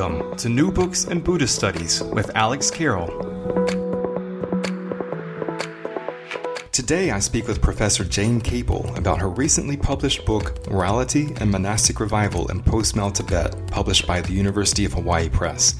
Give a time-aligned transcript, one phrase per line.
[0.00, 3.08] Welcome to New Books and Buddhist Studies with Alex Carroll.
[6.72, 12.00] Today I speak with Professor Jane Caple about her recently published book, Morality and Monastic
[12.00, 15.74] Revival in Post Mao Tibet, published by the University of Hawaii Press.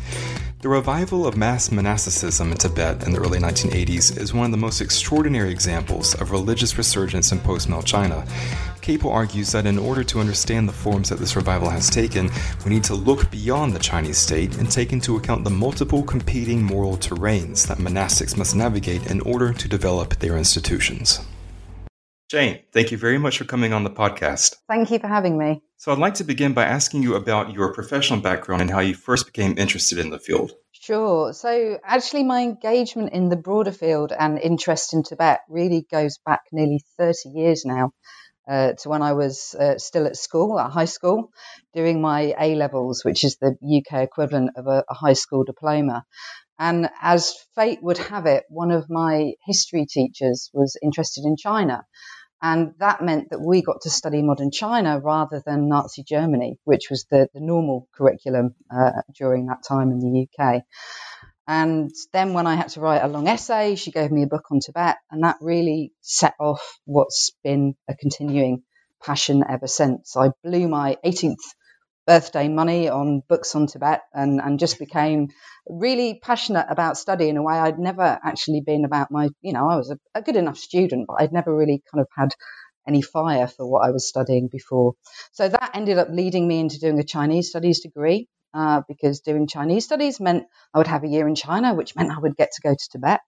[0.61, 4.59] The revival of mass monasticism in Tibet in the early 1980s is one of the
[4.59, 8.27] most extraordinary examples of religious resurgence in post Mao China.
[8.91, 12.29] Caple argues that in order to understand the forms that this revival has taken,
[12.65, 16.61] we need to look beyond the Chinese state and take into account the multiple competing
[16.61, 21.21] moral terrains that monastics must navigate in order to develop their institutions.
[22.29, 24.57] Jane, thank you very much for coming on the podcast.
[24.69, 25.63] Thank you for having me.
[25.77, 28.95] So, I'd like to begin by asking you about your professional background and how you
[28.95, 30.51] first became interested in the field.
[30.73, 31.33] Sure.
[31.33, 36.41] So, actually, my engagement in the broader field and interest in Tibet really goes back
[36.51, 37.93] nearly 30 years now.
[38.51, 41.31] Uh, to when I was uh, still at school, at high school,
[41.73, 46.05] doing my A levels, which is the UK equivalent of a, a high school diploma.
[46.59, 51.85] And as fate would have it, one of my history teachers was interested in China.
[52.43, 56.89] And that meant that we got to study modern China rather than Nazi Germany, which
[56.91, 60.63] was the, the normal curriculum uh, during that time in the UK.
[61.51, 64.45] And then when I had to write a long essay, she gave me a book
[64.53, 68.63] on Tibet, and that really set off what's been a continuing
[69.03, 70.17] passion ever since.
[70.17, 71.43] I blew my 18th
[72.07, 75.31] birthday money on books on Tibet and, and just became
[75.69, 79.69] really passionate about study in a way I'd never actually been about my, you know,
[79.69, 82.33] I was a, a good enough student, but I'd never really kind of had
[82.87, 84.93] any fire for what I was studying before.
[85.33, 88.29] So that ended up leading me into doing a Chinese studies degree.
[88.53, 92.11] Uh, because doing Chinese studies meant I would have a year in China, which meant
[92.11, 93.21] I would get to go to Tibet.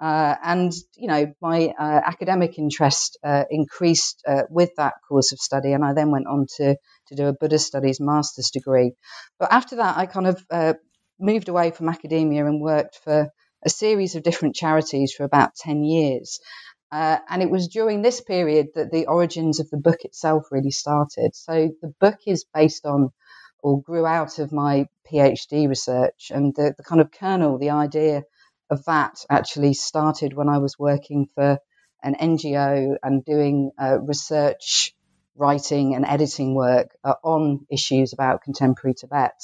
[0.00, 5.38] Uh, and you know, my uh, academic interest uh, increased uh, with that course of
[5.38, 6.76] study, and I then went on to
[7.08, 8.92] to do a Buddhist studies master's degree.
[9.38, 10.74] But after that, I kind of uh,
[11.18, 13.28] moved away from academia and worked for
[13.62, 16.38] a series of different charities for about ten years.
[16.92, 20.72] Uh, and it was during this period that the origins of the book itself really
[20.72, 21.34] started.
[21.34, 23.10] So the book is based on
[23.62, 28.24] or grew out of my PhD research, and the, the kind of kernel, the idea
[28.70, 31.58] of that actually started when I was working for
[32.02, 34.94] an NGO and doing uh, research,
[35.36, 39.34] writing, and editing work uh, on issues about contemporary Tibet.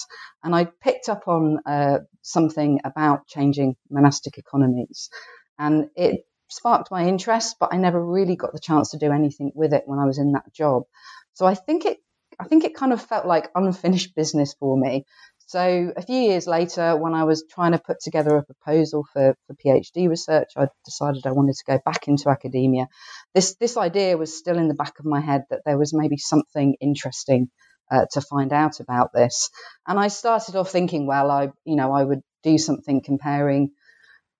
[0.42, 5.10] And I picked up on uh, something about changing monastic economies.
[5.58, 9.52] And it sparked my interest, but I never really got the chance to do anything
[9.54, 10.84] with it when I was in that job.
[11.34, 11.98] So I think it
[12.38, 15.04] I think it kind of felt like unfinished business for me.
[15.48, 19.36] So a few years later, when I was trying to put together a proposal for,
[19.46, 22.88] for PhD research, I decided I wanted to go back into academia.
[23.32, 26.16] This this idea was still in the back of my head that there was maybe
[26.16, 27.48] something interesting
[27.92, 29.50] uh, to find out about this,
[29.86, 33.70] and I started off thinking, well, I you know I would do something comparing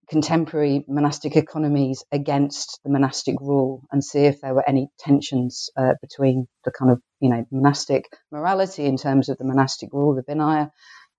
[0.09, 5.94] contemporary monastic economies against the monastic rule and see if there were any tensions uh,
[6.00, 10.22] between the kind of you know monastic morality in terms of the monastic rule, the
[10.22, 10.71] Vinaya,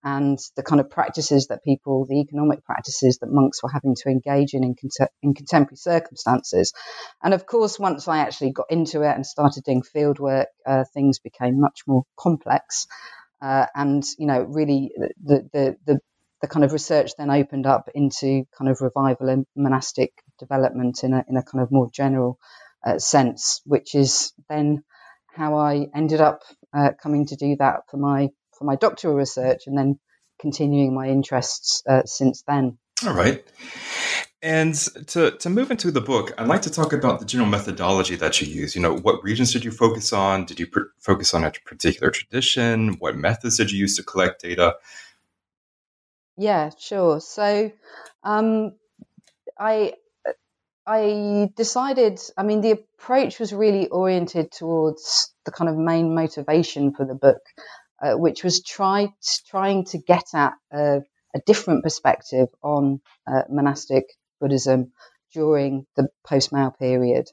[0.03, 4.09] and the kind of practices that people, the economic practices that monks were having to
[4.09, 4.75] engage in in,
[5.21, 6.71] in contemporary circumstances.
[7.21, 10.85] And of course, once I actually got into it and started doing field work, uh,
[10.93, 12.87] things became much more complex.
[13.41, 14.91] Uh, and you know, really,
[15.23, 15.99] the, the the
[16.41, 21.13] the kind of research then opened up into kind of revival and monastic development in
[21.13, 22.37] a in a kind of more general
[22.85, 24.83] uh, sense, which is then
[25.27, 26.43] how I ended up
[26.75, 29.99] uh, coming to do that for my for my doctoral research, and then
[30.39, 32.77] continuing my interests uh, since then.
[33.05, 33.43] All right.
[34.41, 34.75] And
[35.07, 38.39] to, to move into the book, I'd like to talk about the general methodology that
[38.39, 38.75] you use.
[38.75, 40.45] You know, what regions did you focus on?
[40.45, 42.93] Did you pr- focus on a particular tradition?
[42.99, 44.75] What methods did you use to collect data?
[46.37, 47.19] Yeah, sure.
[47.19, 47.71] So,
[48.23, 48.73] um,
[49.59, 49.93] I
[50.87, 52.19] I decided.
[52.37, 57.15] I mean, the approach was really oriented towards the kind of main motivation for the
[57.15, 57.41] book,
[58.01, 59.09] uh, which was try
[59.47, 61.01] trying to get at a,
[61.35, 64.05] a different perspective on uh, monastic
[64.41, 64.93] Buddhism
[65.33, 67.27] during the post Mao period,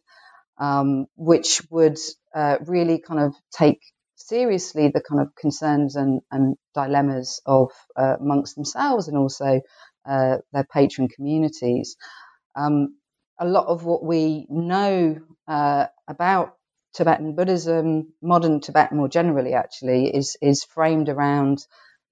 [0.59, 1.99] um, which would
[2.35, 3.81] uh, really kind of take
[4.25, 9.61] seriously the kind of concerns and, and dilemmas of uh, monks themselves and also
[10.09, 11.97] uh, their patron communities.
[12.57, 12.97] Um,
[13.39, 15.17] a lot of what we know
[15.47, 16.55] uh, about
[16.95, 21.67] Tibetan Buddhism, modern Tibet more generally, actually, is is framed around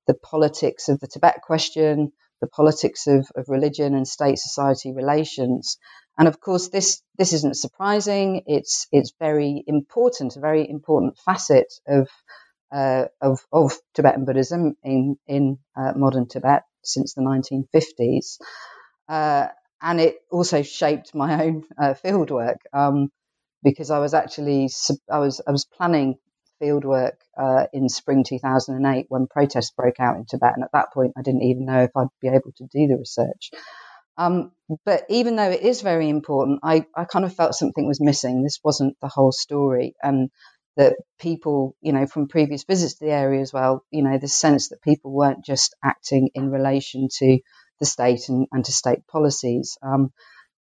[0.08, 5.79] the politics of the Tibet question, the politics of, of religion and state society relations,
[6.19, 8.43] and of course, this this isn't surprising.
[8.47, 12.09] It's it's very important, a very important facet of
[12.73, 18.38] uh, of, of Tibetan Buddhism in, in uh, modern Tibet since the 1950s.
[19.09, 19.49] Uh,
[19.82, 23.11] and it also shaped my own uh, fieldwork um,
[23.62, 24.69] because I was actually
[25.11, 26.17] I was I was planning
[26.62, 31.12] fieldwork uh, in spring 2008 when protests broke out in Tibet, and at that point
[31.19, 33.50] I didn't even know if I'd be able to do the research.
[34.17, 34.53] Um,
[34.85, 38.43] but even though it is very important, I, I kind of felt something was missing.
[38.43, 40.31] This wasn't the whole story, and
[40.76, 44.29] that people, you know, from previous visits to the area as well, you know, the
[44.29, 47.38] sense that people weren't just acting in relation to
[47.81, 50.12] the state and, and to state policies, um,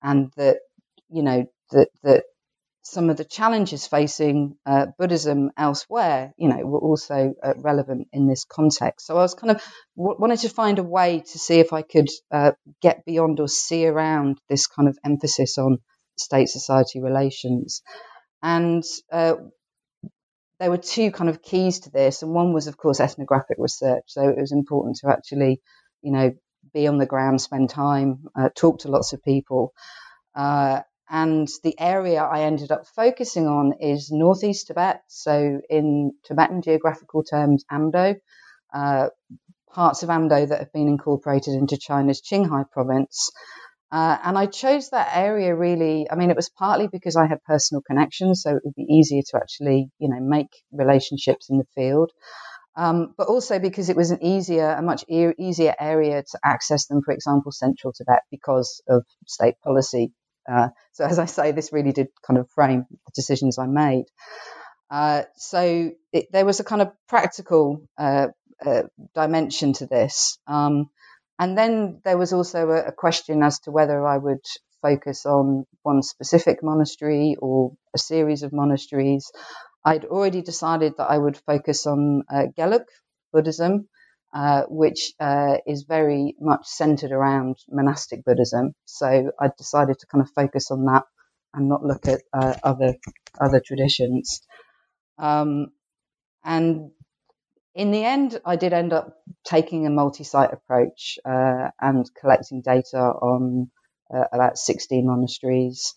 [0.02, 0.58] and that,
[1.10, 2.24] you know, that that
[2.82, 8.28] some of the challenges facing uh, Buddhism elsewhere, you know, were also uh, relevant in
[8.28, 9.06] this context.
[9.06, 9.62] So I was kind of
[9.98, 13.48] w- wanted to find a way to see if I could uh, get beyond or
[13.48, 15.80] see around this kind of emphasis on
[16.18, 17.82] state-society relations,
[18.42, 19.36] and uh,
[20.60, 24.04] there were two kind of keys to this, and one was, of course, ethnographic research.
[24.08, 25.62] So it was important to actually,
[26.02, 26.34] you know,
[26.74, 29.74] be on the ground, spend time, uh, talk to lots of people.
[30.36, 35.02] Uh, and the area I ended up focusing on is northeast Tibet.
[35.08, 38.16] So, in Tibetan geographical terms, Amdo,
[38.74, 39.10] uh,
[39.72, 43.32] parts of Amdo that have been incorporated into China's Qinghai province.
[43.92, 46.10] Uh, and I chose that area really.
[46.12, 49.22] I mean, it was partly because I had personal connections, so it would be easier
[49.32, 52.12] to actually, you know, make relationships in the field.
[52.76, 56.88] Um, but also because it was an easier, a much e- easier area to access
[56.88, 60.14] than, for example, central Tibet because of state policy.
[60.50, 64.06] Uh, so, as I say, this really did kind of frame the decisions I made.
[64.90, 68.28] Uh, so, it, there was a kind of practical uh,
[68.66, 68.84] uh
[69.16, 70.38] dimension to this.
[70.48, 70.90] Um,
[71.40, 74.46] and then there was also a, a question as to whether I would
[74.82, 79.32] focus on one specific monastery or a series of monasteries.
[79.86, 82.86] I'd already decided that I would focus on uh, Gelug
[83.32, 83.88] Buddhism,
[84.34, 88.74] uh, which uh, is very much centered around monastic Buddhism.
[88.86, 91.04] So I decided to kind of focus on that
[91.54, 92.96] and not look at uh, other
[93.40, 94.42] other traditions.
[95.18, 95.72] Um,
[96.44, 96.92] and
[97.76, 103.00] in the end, I did end up taking a multi-site approach uh, and collecting data
[103.00, 103.70] on
[104.14, 105.94] uh, about 16 monasteries.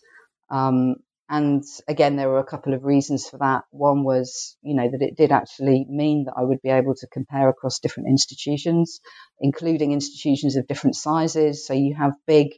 [0.49, 0.95] Um,
[1.33, 3.63] and again, there were a couple of reasons for that.
[3.71, 7.07] One was, you know, that it did actually mean that I would be able to
[7.07, 9.01] compare across different institutions,
[9.39, 11.65] including institutions of different sizes.
[11.65, 12.49] So you have big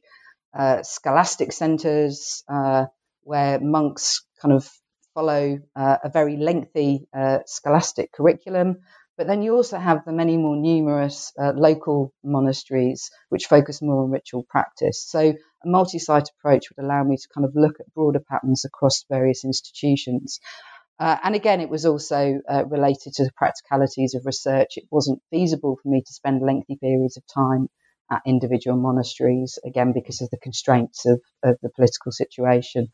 [0.53, 2.87] uh, scholastic centres uh,
[3.23, 4.69] where monks kind of
[5.13, 8.81] follow uh, a very lengthy uh, scholastic curriculum.
[9.17, 14.03] But then you also have the many more numerous uh, local monasteries which focus more
[14.03, 15.03] on ritual practice.
[15.07, 15.35] So a
[15.67, 19.45] multi site approach would allow me to kind of look at broader patterns across various
[19.45, 20.39] institutions.
[20.99, 24.77] Uh, and again, it was also uh, related to the practicalities of research.
[24.77, 27.69] It wasn't feasible for me to spend lengthy periods of time
[28.11, 32.87] at individual monasteries, again, because of the constraints of, of the political situation.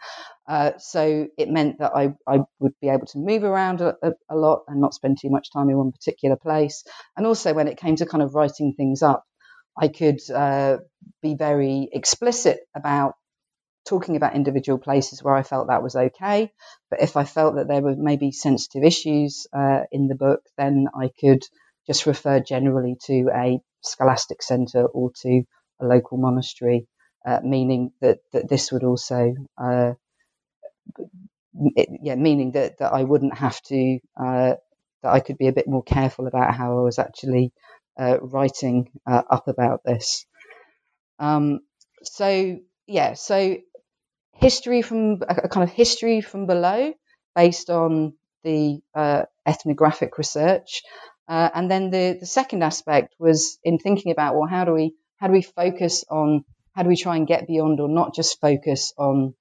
[0.48, 4.12] Uh, so it meant that I, I would be able to move around a, a,
[4.30, 6.84] a, lot and not spend too much time in one particular place.
[7.18, 9.26] And also, when it came to kind of writing things up,
[9.78, 10.78] I could uh,
[11.22, 13.16] be very explicit about
[13.88, 16.52] talking about individual places where I felt that was okay.
[16.90, 20.88] But if I felt that there were maybe sensitive issues uh, in the book, then
[20.94, 21.44] I could
[21.88, 25.44] just refer generally to a scholastic centre or to
[25.82, 26.88] a local monastery,
[27.26, 29.94] uh, meaning that, that this would also, uh,
[31.76, 34.54] it, yeah, meaning that, that I wouldn't have to, uh,
[35.04, 37.52] that I could be a bit more careful about how I was actually
[38.00, 40.26] uh, writing uh, up about this.
[41.20, 41.60] Um,
[42.04, 42.58] so,
[42.88, 43.58] yeah, so
[44.36, 46.94] history from a kind of history from below
[47.36, 50.82] based on the uh, ethnographic research
[51.32, 54.96] uh, and then the, the second aspect was in thinking about, well, how do we,
[55.16, 56.44] how do we focus on,
[56.76, 59.34] how do we try and get beyond or not just focus on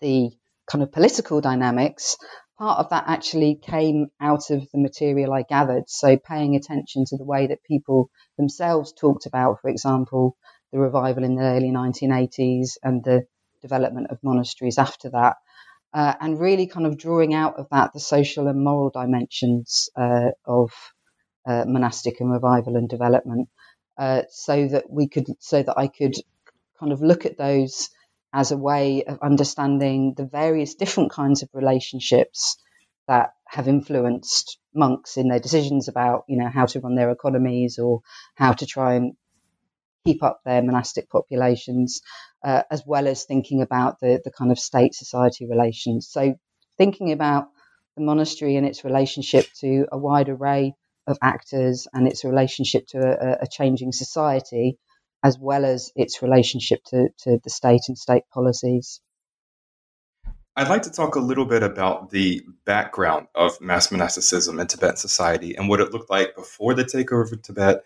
[0.00, 0.30] the
[0.68, 2.16] kind of political dynamics?
[2.58, 5.84] Part of that actually came out of the material I gathered.
[5.86, 10.36] So paying attention to the way that people themselves talked about, for example,
[10.72, 13.22] the revival in the early 1980s and the
[13.62, 15.36] development of monasteries after that
[15.94, 20.30] uh, and really kind of drawing out of that the social and moral dimensions uh,
[20.44, 20.70] of
[21.46, 23.48] uh, monastic and revival and development,
[23.98, 26.14] uh, so that we could, so that I could
[26.78, 27.88] kind of look at those
[28.32, 32.58] as a way of understanding the various different kinds of relationships
[33.06, 37.78] that have influenced monks in their decisions about, you know, how to run their economies
[37.78, 38.02] or
[38.34, 39.14] how to try and
[40.04, 42.02] keep up their monastic populations,
[42.44, 46.08] uh, as well as thinking about the, the kind of state society relations.
[46.10, 46.34] So,
[46.76, 47.48] thinking about
[47.96, 50.74] the monastery and its relationship to a wide array
[51.06, 54.78] of actors and its relationship to a, a changing society,
[55.24, 59.00] as well as its relationship to, to the state and state policies.
[60.58, 64.96] I'd like to talk a little bit about the background of mass monasticism in Tibetan
[64.96, 67.84] society and what it looked like before the takeover of Tibet,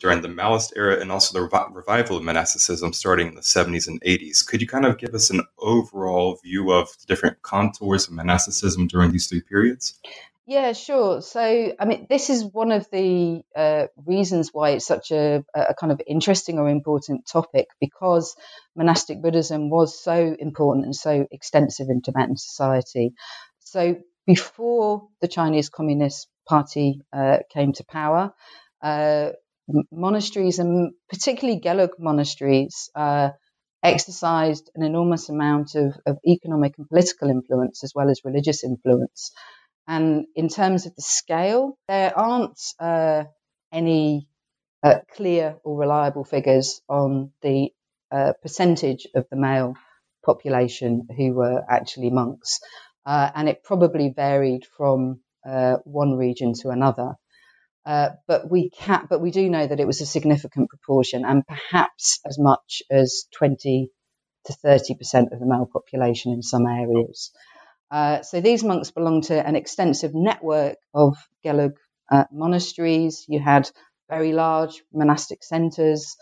[0.00, 3.86] during the Maoist era, and also the rev- revival of monasticism starting in the 70s
[3.86, 4.44] and 80s.
[4.46, 8.86] Could you kind of give us an overall view of the different contours of monasticism
[8.86, 10.00] during these three periods?
[10.46, 11.22] Yeah, sure.
[11.22, 11.40] So,
[11.78, 15.92] I mean, this is one of the uh, reasons why it's such a, a, kind
[15.92, 18.34] of interesting or important topic because
[18.74, 23.12] monastic Buddhism was so important and so extensive in Tibetan society.
[23.60, 28.34] So, before the Chinese Communist Party uh, came to power,
[28.82, 29.30] uh,
[29.92, 33.30] monasteries and particularly Gelug monasteries uh,
[33.82, 39.32] exercised an enormous amount of, of economic and political influence as well as religious influence.
[39.88, 43.24] And in terms of the scale, there aren't uh,
[43.72, 44.28] any
[44.82, 47.70] uh, clear or reliable figures on the
[48.10, 49.74] uh, percentage of the male
[50.24, 52.60] population who were actually monks.
[53.06, 57.14] Uh, and it probably varied from uh, one region to another.
[57.86, 61.46] Uh, but we can, but we do know that it was a significant proportion, and
[61.46, 63.88] perhaps as much as 20
[64.46, 67.30] to 30 percent of the male population in some areas.
[67.90, 71.74] Uh, so these monks belonged to an extensive network of Gelug
[72.10, 73.24] uh, monasteries.
[73.28, 73.70] You had
[74.08, 76.16] very large monastic centres.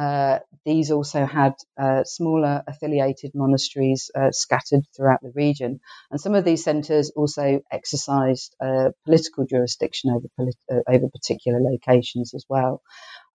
[0.00, 5.80] Uh, these also had uh, smaller affiliated monasteries uh, scattered throughout the region.
[6.10, 8.56] And some of these centres also exercised
[9.04, 12.82] political jurisdiction over, polit- over particular locations as well.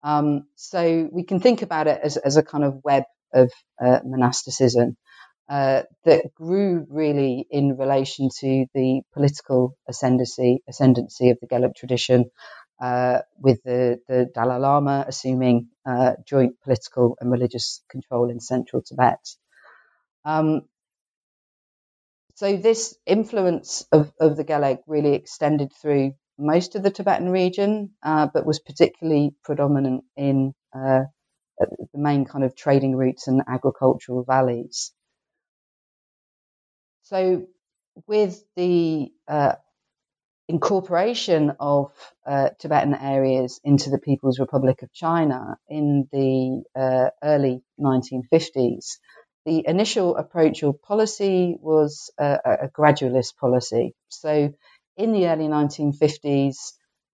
[0.03, 3.51] Um, so we can think about it as, as a kind of web of
[4.05, 4.97] monasticism
[5.49, 12.31] uh, that grew really in relation to the political ascendancy, ascendancy of the Gelug tradition,
[12.81, 18.83] uh, with the, the, Dalai Lama assuming uh, joint political and religious control in central
[18.83, 19.21] Tibet.
[20.25, 20.63] Um,
[22.37, 27.91] so this influence of, of the Gelug really extended through most of the Tibetan region,
[28.03, 31.03] uh, but was particularly predominant in uh,
[31.59, 34.93] the main kind of trading routes and agricultural valleys.
[37.03, 37.47] So,
[38.09, 39.55] with the uh,
[40.49, 41.93] incorporation of
[42.27, 48.99] uh, Tibetan areas into the People's Republic of China in the uh, early 1950s,
[49.47, 53.95] the initial approach or policy was a, a gradualist policy.
[54.09, 54.53] So,
[54.97, 56.57] in the early 1950s,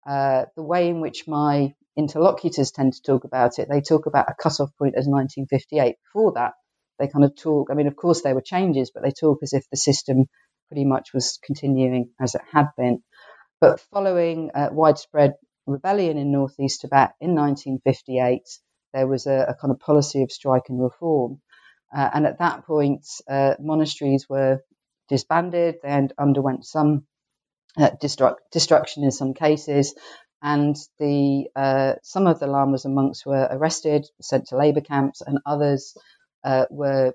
[0.08, 4.30] uh, the way in which my interlocutors tend to talk about it, they talk about
[4.30, 5.96] a cut-off point as 1958.
[6.12, 6.52] Before that,
[6.98, 7.68] they kind of talk.
[7.70, 10.26] I mean, of course, there were changes, but they talk as if the system
[10.68, 13.02] pretty much was continuing as it had been.
[13.60, 15.34] But following uh, widespread
[15.66, 18.42] rebellion in northeast Tibet in 1958,
[18.94, 21.40] there was a, a kind of policy of strike and reform.
[21.96, 24.60] Uh, and at that point, uh, monasteries were
[25.08, 25.76] disbanded.
[25.84, 27.06] and underwent some
[27.78, 29.94] uh, destruct, destruction in some cases,
[30.42, 35.22] and the uh, some of the lamas and monks were arrested, sent to labor camps,
[35.22, 35.96] and others
[36.44, 37.14] uh, were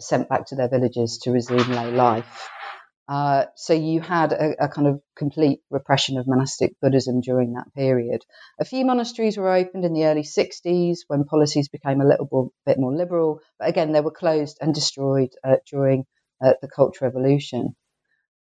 [0.00, 2.48] sent back to their villages to resume lay life.
[3.08, 7.72] Uh, so you had a, a, kind of complete repression of monastic Buddhism during that
[7.72, 8.24] period.
[8.58, 12.80] A few monasteries were opened in the early 60s when policies became a little bit
[12.80, 16.04] more liberal, but again, they were closed and destroyed uh, during
[16.44, 17.76] uh, the Cultural Revolution.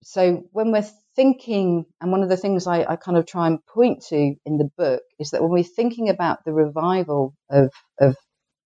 [0.04, 3.64] So when we're thinking, and one of the things I, I, kind of try and
[3.66, 8.16] point to in the book is that when we're thinking about the revival of, of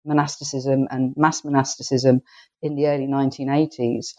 [0.04, 2.20] monasticism and mass monasticism
[2.60, 4.14] in the early 1980s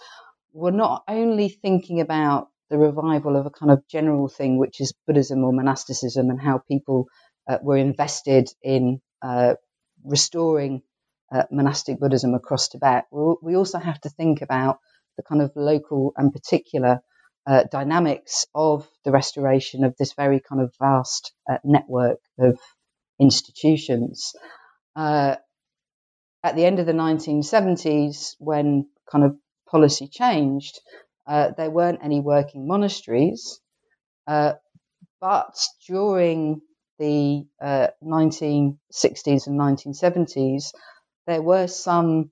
[0.54, 4.94] were not only thinking about the revival of a kind of general thing, which is
[5.06, 7.08] Buddhism or monasticism, and how people
[7.48, 9.56] uh, were invested in uh,
[10.04, 10.82] restoring
[11.32, 13.06] uh, monastic Buddhism across Tibet.
[13.12, 14.80] We also have to think about
[15.18, 17.02] the kind of local and particular
[17.46, 22.58] uh, dynamics of the restoration of this very kind of vast uh, network of
[23.20, 24.34] institutions.
[24.96, 25.36] Uh,
[26.44, 29.38] at the end of the 1970s, when kind of
[29.74, 30.80] policy changed,
[31.28, 33.60] uh, there weren't any working monasteries.
[34.28, 34.54] Uh,
[35.22, 35.56] but
[35.88, 36.62] during
[37.00, 40.74] the uh, 1960s and 1970s,
[41.28, 42.32] there were some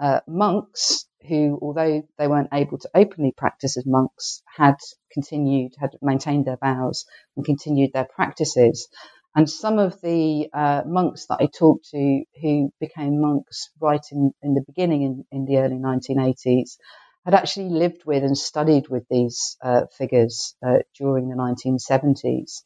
[0.00, 4.76] uh, monks who, although they weren't able to openly practice as monks, had
[5.12, 7.04] continued, had maintained their vows
[7.36, 8.88] and continued their practices.
[9.36, 14.32] And some of the uh, monks that I talked to who became monks right in,
[14.42, 16.78] in the beginning in, in the early 1980s
[17.24, 22.62] had actually lived with and studied with these uh, figures uh, during the 1970s.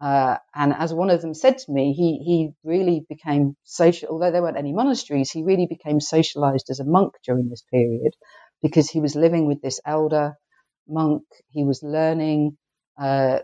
[0.00, 4.30] Uh, and as one of them said to me, he, he really became social, although
[4.30, 8.12] there weren't any monasteries, he really became socialized as a monk during this period
[8.62, 10.34] because he was living with this elder
[10.88, 11.22] monk.
[11.50, 12.58] He was learning
[13.00, 13.40] uh,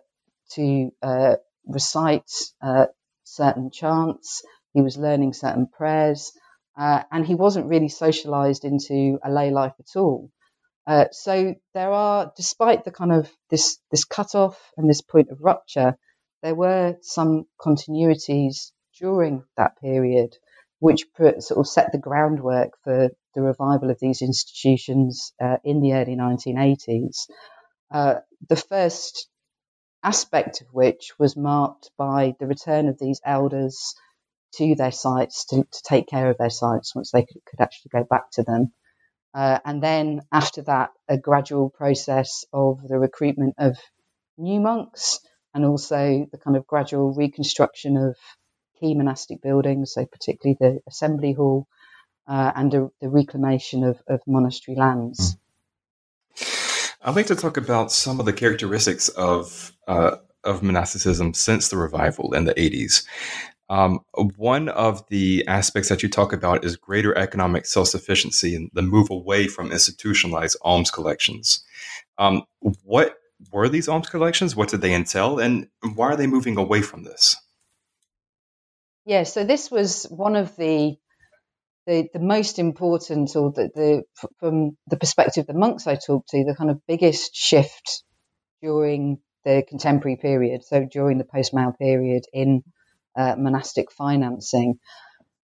[0.53, 1.37] to uh,
[1.71, 2.31] recite
[2.63, 2.87] uh,
[3.25, 6.33] certain chants, he was learning certain prayers,
[6.79, 10.31] uh, and he wasn't really socialized into a lay life at all.
[10.87, 15.41] Uh, so there are, despite the kind of this this cutoff and this point of
[15.41, 15.97] rupture,
[16.43, 20.37] there were some continuities during that period,
[20.79, 25.81] which put, sort of set the groundwork for the revival of these institutions uh, in
[25.81, 27.29] the early 1980s.
[27.91, 28.15] Uh,
[28.49, 29.29] the first
[30.03, 33.95] aspect of which was marked by the return of these elders
[34.55, 37.91] to their sites to, to take care of their sites once they could, could actually
[37.93, 38.73] go back to them.
[39.33, 43.77] Uh, and then after that, a gradual process of the recruitment of
[44.37, 45.21] new monks
[45.55, 48.17] and also the kind of gradual reconstruction of
[48.81, 51.67] key monastic buildings, so particularly the assembly hall
[52.27, 55.37] uh, and the, the reclamation of, of, monastery lands.
[57.03, 61.77] I'd like to talk about some of the characteristics of uh, of monasticism since the
[61.77, 63.05] revival in the 80s.
[63.69, 64.01] Um,
[64.37, 68.83] one of the aspects that you talk about is greater economic self sufficiency and the
[68.83, 71.65] move away from institutionalized alms collections.
[72.19, 72.43] Um,
[72.83, 73.17] what
[73.53, 74.57] were these alms collections?
[74.57, 75.39] What did they entail?
[75.39, 77.37] And why are they moving away from this?
[79.07, 80.99] Yeah, so this was one of the
[81.87, 84.03] the, the most important, or the, the
[84.39, 88.05] from the perspective of the monks I talked to, the kind of biggest shift
[88.63, 92.63] during the contemporary period, so during the post Mao period in
[93.17, 94.75] uh, monastic financing.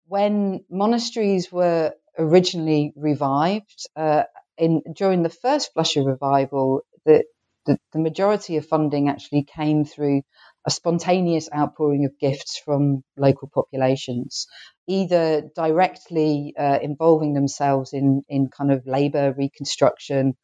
[0.06, 4.24] When monasteries were originally revived, uh,
[4.58, 7.24] in during the first flush of revival, the,
[7.66, 10.22] the, the majority of funding actually came through
[10.66, 14.46] a spontaneous outpouring of gifts from local populations,
[14.88, 20.34] either directly uh, involving themselves in, in kind of labour reconstruction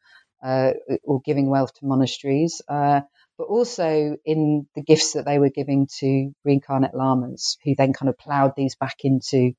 [0.43, 0.71] uh,
[1.03, 3.01] or giving wealth to monasteries, uh,
[3.37, 8.09] but also in the gifts that they were giving to reincarnate lamas, who then kind
[8.09, 9.51] of ploughed these back into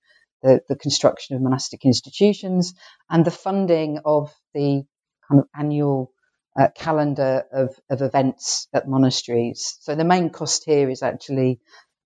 [0.43, 2.75] the, the construction of monastic institutions
[3.11, 4.85] and the funding of the
[5.29, 6.13] kind of annual
[6.59, 9.77] uh, calendar of, of events at monasteries.
[9.81, 11.61] So the main cost here is actually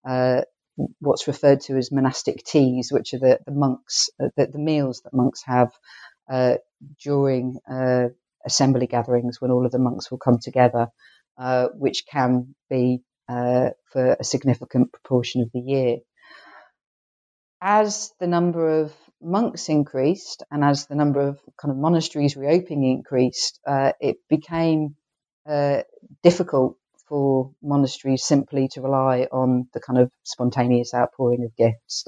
[0.08, 0.42] uh,
[1.00, 5.02] what's referred to as monastic teas, which are the, the monks, uh, the, the, meals
[5.02, 5.70] that monks have
[6.30, 6.54] uh,
[7.02, 8.08] during uh,
[8.46, 10.88] assembly gatherings when all of the monks will come together
[11.74, 15.98] which can be for a significant proportion of the year.
[17.60, 22.92] As the number of monks increased and as the number of kind of monasteries reopening
[22.92, 24.96] increased, uh, it became
[25.48, 25.82] uh,
[26.22, 26.76] difficult
[27.08, 32.04] for monasteries simply to rely on the kind of spontaneous outpouring of gifts.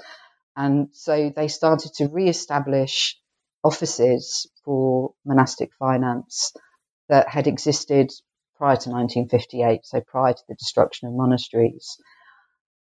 [0.57, 3.17] And so they started to re-establish
[3.65, 6.53] offices for monastic finance
[7.09, 8.11] that had existed
[8.57, 11.97] prior to 1958, so prior to the destruction of monasteries.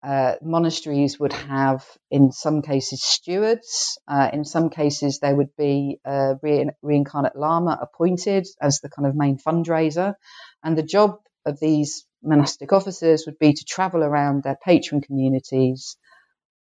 [0.05, 3.99] Uh, monasteries would have, in some cases, stewards.
[4.07, 9.07] Uh, in some cases, there would be a re- reincarnate lama appointed as the kind
[9.07, 10.15] of main fundraiser.
[10.63, 15.97] And the job of these monastic officers would be to travel around their patron communities,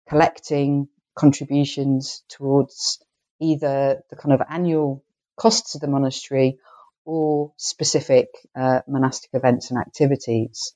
[0.07, 2.99] collecting contributions towards
[3.41, 5.03] either the kind of annual
[5.35, 6.59] costs of the monastery
[7.05, 10.73] or specific uh, monastic events and activities.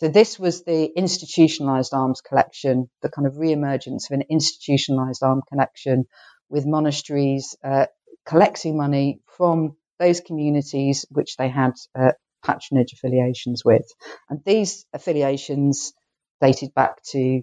[0.00, 5.42] So this was the institutionalized alms collection, the kind of re-emergence of an institutionalized alms
[5.48, 6.04] collection
[6.48, 7.86] with monasteries uh,
[8.24, 12.12] collecting money from those communities which they had uh,
[12.44, 13.86] patronage affiliations with.
[14.30, 15.92] And these affiliations
[16.40, 17.42] dated back to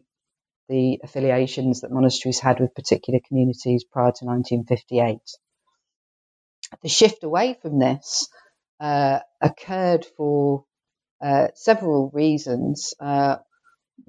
[0.70, 5.20] the affiliations that monasteries had with particular communities prior to 1958
[6.82, 8.28] the shift away from this
[8.80, 10.66] uh, occurred for
[11.26, 12.94] uh, several reasons.
[13.00, 13.38] Uh,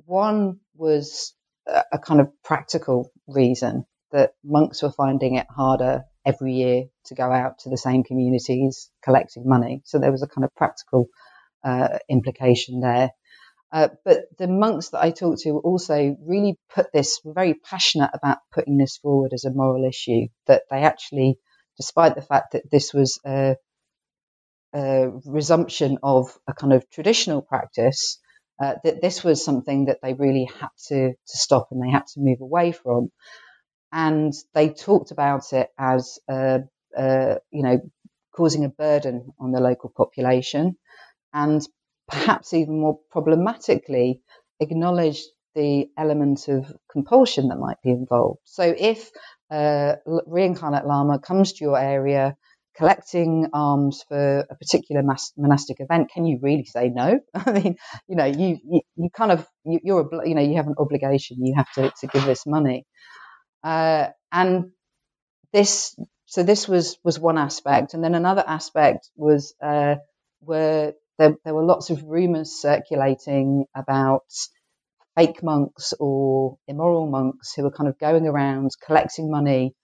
[0.04, 1.34] one was
[1.66, 7.32] a, kind of practical reason that monks were finding it harder every year to go
[7.32, 9.80] out to the same communities collecting money.
[9.84, 11.06] So there was a kind of practical
[11.64, 13.12] uh, implication there.
[13.72, 18.10] Uh, but the monks that I talked to also really put this, were very passionate
[18.12, 21.38] about putting this forward as a moral issue, that they actually
[21.76, 23.56] despite the fact that this was a,
[24.72, 28.18] resumption of a kind of traditional practice,
[28.62, 32.06] uh, that this was something that they really had to, to stop and they had
[32.06, 33.10] to move away from.
[33.92, 36.60] And they talked about it as, a,
[36.96, 37.80] a, you know,
[38.34, 40.76] causing a burden on the local population,
[41.32, 41.62] and
[42.08, 44.20] perhaps even more problematically,
[44.60, 45.24] acknowledged
[45.54, 48.40] the element of compulsion that might be involved.
[48.44, 49.10] So if
[49.50, 52.36] uh, a reincarnate lama comes to your area
[52.76, 55.02] collecting alms for a particular
[55.36, 57.20] monastic event, can you really say no?
[57.34, 57.76] I mean,
[58.08, 61.44] you know, you, you, you kind of, you, are you know, you have an obligation,
[61.44, 62.84] you have to, to give this money.
[63.64, 64.72] Uh, and
[65.52, 67.94] this, so this was, was one aspect.
[67.94, 69.96] And then another aspect was, uh,
[70.40, 74.24] where there, there were lots of rumors circulating about
[75.16, 79.74] fake monks or immoral monks who were kind of going around collecting money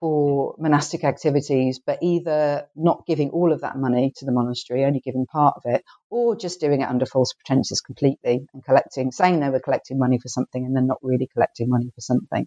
[0.00, 5.00] for monastic activities, but either not giving all of that money to the monastery, only
[5.00, 9.40] giving part of it, or just doing it under false pretenses completely and collecting, saying
[9.40, 12.46] they were collecting money for something and then not really collecting money for something.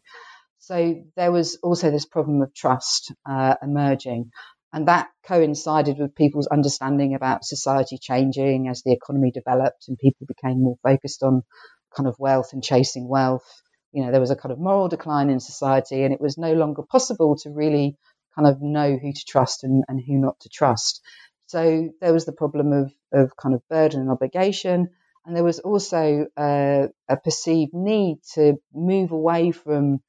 [0.60, 4.32] So there was also this problem of trust uh, emerging.
[4.72, 10.26] And that coincided with people's understanding about society changing as the economy developed and people
[10.26, 11.44] became more focused on
[11.96, 13.46] kind of wealth and chasing wealth.
[13.94, 16.54] You know, there was a kind of moral decline in society and it was no
[16.54, 17.98] longer possible to really
[18.36, 21.02] kind of know who to trust and, and who not to trust.
[21.46, 24.90] So there was the problem of, of kind of burden and obligation.
[25.26, 30.02] And there was also uh, a perceived need to move away from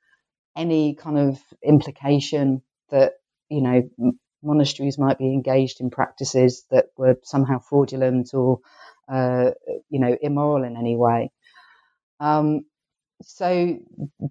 [0.57, 3.15] any kind of implication that,
[3.49, 8.61] you know, monasteries might be engaged in practices that were somehow fraudulent or,
[9.13, 9.51] uh,
[9.89, 11.31] you know, immoral in any way.
[12.21, 12.65] Um,
[13.27, 13.79] so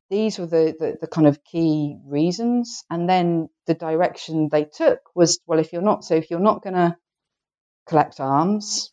[0.09, 2.83] these were the, the, the, kind of key reasons.
[2.89, 6.63] And then the direction they took was, well, if you're not, so if you're not
[6.63, 6.95] going to
[7.87, 8.91] collect alms,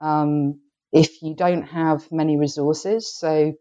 [0.00, 0.60] um,
[0.92, 3.52] if you don't have many resources, so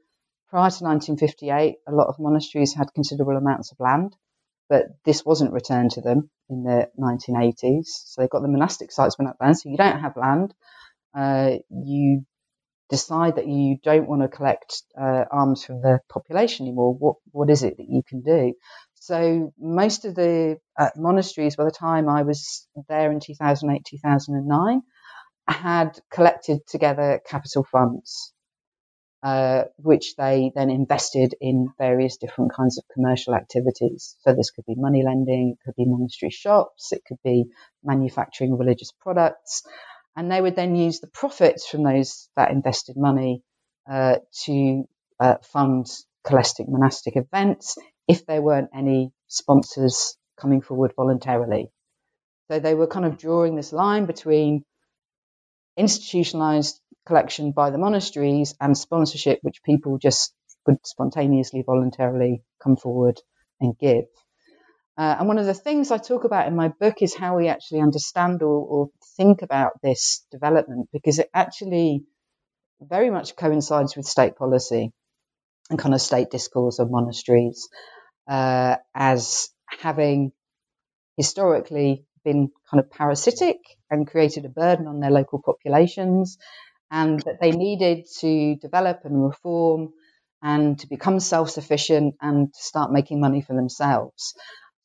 [0.49, 4.15] prior to 1958, a lot of monasteries had considerable amounts of land
[4.71, 7.87] but this wasn't returned to them in the 1980s.
[7.87, 9.53] So they got the monastic sites went up then.
[9.53, 10.53] So you don't have land.
[11.13, 12.25] Uh, you
[12.91, 16.93] decide that you don't want to collect uh, alms from the population anymore.
[16.93, 18.53] What what is it that you can do?
[18.95, 24.81] So most of the uh, monasteries, by the time I was there in 2008 2009,
[25.47, 28.33] had collected together capital funds
[29.23, 34.15] uh, which they then invested in various different kinds of commercial activities.
[34.21, 37.45] So this could be money lending, it could be monastery shops, it could be
[37.83, 39.63] manufacturing religious products,
[40.15, 43.43] and they would then use the profits from those that invested money
[43.89, 44.83] uh, to
[45.19, 45.87] uh, fund
[46.23, 51.69] collecting monastic events if there weren't any sponsors coming forward voluntarily.
[52.49, 54.63] So they were kind of drawing this line between
[55.77, 60.33] institutionalized collection by the monasteries and sponsorship, which people just
[60.67, 63.19] would spontaneously, voluntarily come forward
[63.59, 64.05] and give.
[65.01, 67.47] Uh, and one of the things I talk about in my book is how we
[67.47, 72.03] actually understand or, or think about this development, because it actually
[72.79, 74.91] very much coincides with state policy
[75.71, 77.67] and kind of state discourse of monasteries
[78.29, 80.33] uh, as having
[81.17, 83.57] historically been kind of parasitic
[83.89, 86.37] and created a burden on their local populations
[86.91, 89.93] and that they needed to develop and reform
[90.43, 94.35] and to become self sufficient and to start making money for themselves.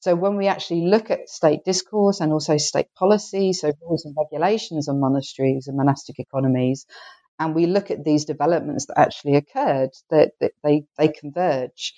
[0.01, 4.17] So, when we actually look at state discourse and also state policy, so rules and
[4.17, 6.87] regulations on monasteries and monastic economies,
[7.39, 11.95] and we look at these developments that actually occurred, that, that they, they converge.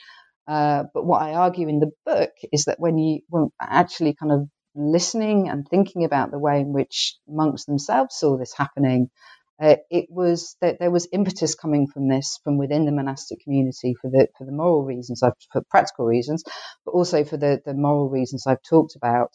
[0.48, 4.32] Uh, but what I argue in the book is that when you when actually kind
[4.32, 9.10] of listening and thinking about the way in which monks themselves saw this happening,
[9.60, 13.94] uh, it was that there was impetus coming from this from within the monastic community
[14.00, 16.44] for the for the moral reasons, for practical reasons,
[16.84, 19.32] but also for the the moral reasons I've talked about.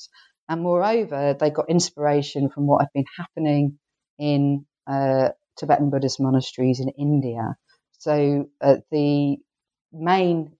[0.49, 3.79] And moreover, they got inspiration from what had been happening
[4.19, 7.55] in uh, Tibetan Buddhist monasteries in India.
[7.99, 9.38] So uh, the
[9.93, 10.53] main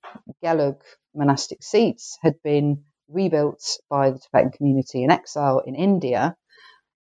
[0.43, 0.82] Gelug
[1.15, 6.36] monastic seats had been rebuilt by the Tibetan community in exile in India,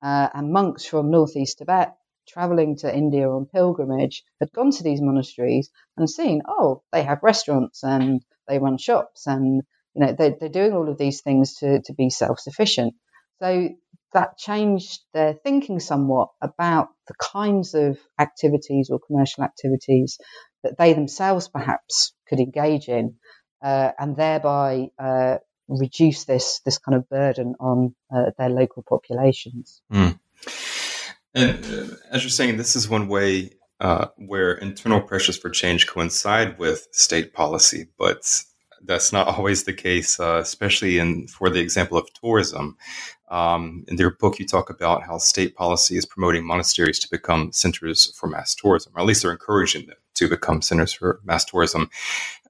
[0.04, 1.96] uh, and monks from northeast Tibet
[2.30, 7.20] traveling to India on pilgrimage had gone to these monasteries and seen, oh, they have
[7.24, 9.62] restaurants and they run shops and
[9.96, 12.94] you know they're, they're doing all of these things to, to be self-sufficient.
[13.42, 13.70] So
[14.14, 20.18] that changed their thinking somewhat about the kinds of activities or commercial activities
[20.64, 23.16] that they themselves perhaps could engage in,
[23.64, 25.38] uh, and thereby uh,
[25.68, 29.82] reduce this this kind of burden on uh, their local populations.
[29.92, 30.20] Mm.
[31.36, 35.88] And uh, as you're saying, this is one way uh, where internal pressures for change
[35.88, 38.44] coincide with state policy, but
[38.84, 42.78] that's not always the case, uh, especially in for the example of tourism.
[43.30, 47.52] Um, in your book, you talk about how state policy is promoting monasteries to become
[47.52, 51.46] centers for mass tourism, or at least they're encouraging them to become centers for mass
[51.46, 51.92] tourism.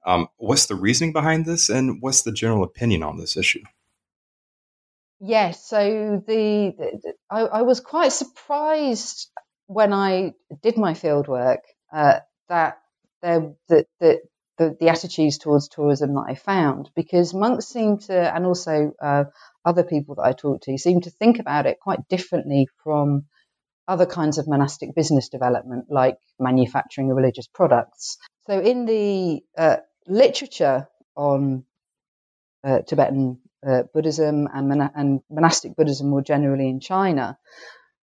[0.05, 3.63] Um, what's the reasoning behind this, and what's the general opinion on this issue?
[5.19, 9.29] Yes, so the, the I, I, was quite surprised
[9.67, 11.60] when I did my fieldwork
[11.91, 12.79] uh, that
[13.21, 14.19] there that that
[14.58, 19.25] the, the attitudes towards tourism that I found because monks seem to, and also uh,
[19.65, 23.23] other people that I talk to, seem to think about it quite differently from
[23.88, 28.17] other kinds of monastic business development, like manufacturing religious products.
[28.47, 29.77] So, in the uh,
[30.08, 31.63] literature on
[32.63, 37.37] uh, Tibetan uh, Buddhism and, mon- and, monastic Buddhism more generally in China,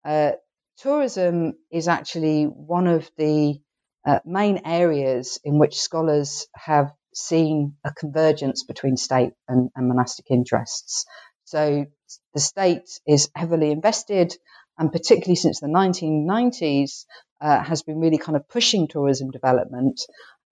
[0.04, 0.32] uh,
[0.78, 3.60] tourism is actually one of the
[4.06, 10.30] uh, main areas in which scholars have seen a convergence between state and, and monastic
[10.30, 11.04] interests.
[11.44, 11.86] So
[12.34, 14.34] the state is heavily invested,
[14.78, 17.04] and particularly since the 1990s,
[17.40, 20.00] uh, has been really kind of pushing tourism development,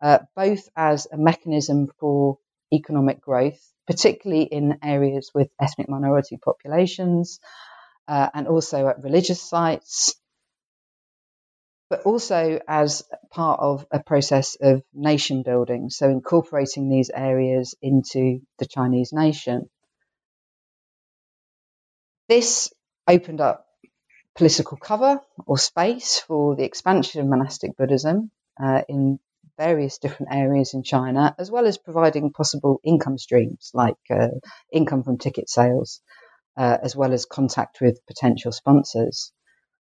[0.02, 2.38] uh, both as a mechanism for
[2.72, 7.40] economic growth, particularly in areas with ethnic minority populations,
[8.06, 10.14] uh, and also at religious sites,
[11.88, 18.38] but also as part of a process of nation building, so incorporating these areas into
[18.60, 19.68] the Chinese nation.
[22.28, 22.72] This
[23.08, 23.66] opened up
[24.36, 28.30] political cover or space for the expansion of monastic Buddhism
[28.62, 29.18] uh, in
[29.60, 34.28] various different areas in China, as well as providing possible income streams like uh,
[34.72, 36.00] income from ticket sales,
[36.56, 39.32] uh, as well as contact with potential sponsors.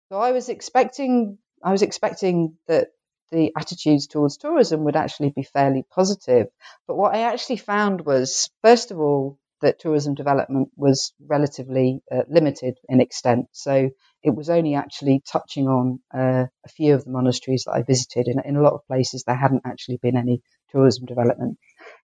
[0.08, 2.88] So I was expecting I was expecting that
[3.30, 6.46] the attitudes towards tourism would actually be fairly positive.
[6.86, 12.22] But what I actually found was, first of all, that tourism development was relatively uh,
[12.28, 13.46] limited in extent.
[13.52, 13.90] So
[14.22, 18.28] it was only actually touching on uh, a few of the monasteries that I visited.
[18.28, 21.58] In, in, a lot of places, there hadn't actually been any tourism development.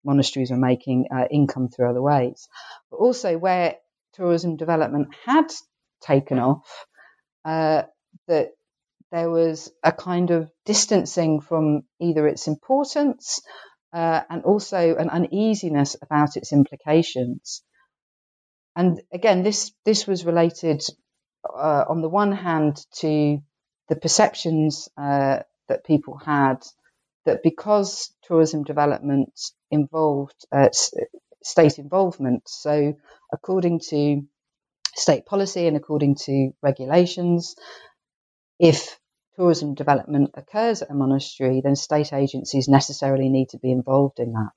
[0.04, 2.48] Monasteries were making uh, income through other ways.
[2.90, 3.76] But also, where
[4.14, 5.46] tourism development had
[6.02, 6.86] taken off,
[7.44, 7.82] uh,
[8.28, 8.50] that
[9.10, 13.40] there was a kind of distancing from either its importance
[13.92, 17.62] uh, and also an uneasiness about its implications.
[18.76, 20.83] And again, this this was related
[21.48, 23.38] uh, on the one hand to
[23.88, 26.59] the perceptions uh, that people had
[27.26, 29.33] that because tourism development
[29.70, 30.68] involved uh,
[31.42, 32.94] state involvement, so
[33.33, 34.22] according to
[34.94, 37.57] state policy and according to regulations,
[38.61, 38.99] if
[39.40, 44.33] tourism development occurs at a monastery, then state agencies necessarily need to be involved in
[44.33, 44.50] that.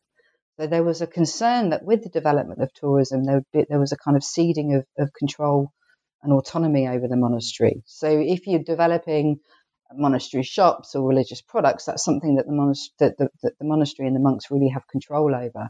[0.60, 3.94] So there was a concern that with the development of tourism, there, be, there was
[3.94, 5.72] a kind of ceding of, of control
[6.22, 7.82] and autonomy over the monastery.
[7.86, 9.38] So if you're developing
[9.94, 14.08] monastery shops or religious products, that's something that the, monast- that the, that the monastery
[14.08, 15.70] and the monks really have control over.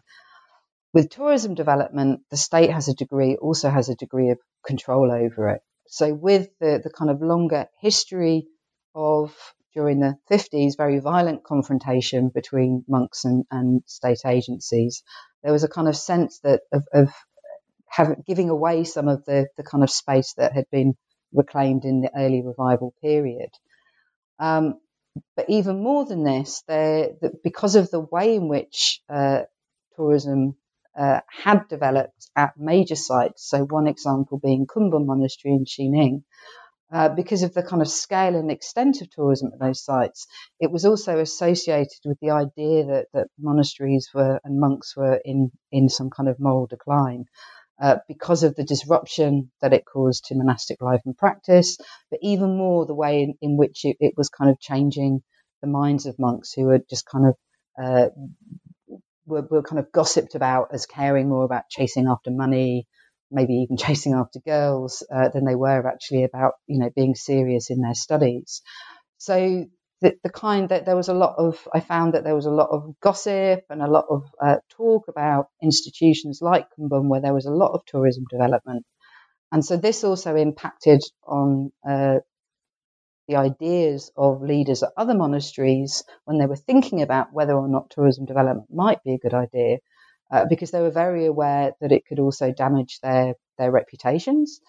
[0.91, 5.49] With tourism development, the state has a degree, also has a degree of control over
[5.49, 5.61] it.
[5.87, 8.47] So with the, the kind of longer history
[8.95, 9.35] of
[9.73, 15.03] during the 50s very violent confrontation between monks and, and state agencies.
[15.43, 17.09] There was a kind of sense that of, of
[17.89, 20.95] having, giving away some of the, the kind of space that had been
[21.33, 23.49] reclaimed in the early revival period.
[24.39, 24.79] Um,
[25.35, 29.41] but even more than this, the, because of the way in which uh,
[29.95, 30.55] tourism
[30.97, 36.23] uh, had developed at major sites, so one example being Kumbum Monastery in Xining,
[36.93, 40.27] uh, because of the kind of scale and extent of tourism at those sites,
[40.59, 45.51] it was also associated with the idea that, that monasteries were and monks were in,
[45.71, 47.25] in some kind of moral decline.
[47.81, 51.75] Uh, because of the disruption that it caused to monastic life and practice,
[52.11, 55.23] but even more the way in, in which it, it, was kind of changing
[55.61, 57.35] the minds of monks who were just kind of
[57.83, 58.09] uh,
[59.25, 62.85] were, were, kind of gossiped about as caring more about chasing after money,
[63.31, 67.69] maybe even chasing after girls uh, than they were actually about you know being serious
[67.69, 68.61] in their studies.
[69.17, 69.65] So
[70.01, 72.51] the, the, kind that there was a lot of I found that there was a
[72.51, 77.33] lot of gossip and a lot of uh, talk about institutions like Kumbum where there
[77.33, 78.85] was a lot of tourism development,
[79.51, 81.71] and so this also impacted on.
[81.87, 82.19] Uh,
[83.27, 87.89] the ideas of leaders at other monasteries when they were thinking about whether or not
[87.89, 89.77] tourism development might be a good idea
[90.33, 94.59] uh, because they were very aware that it could also damage their their reputations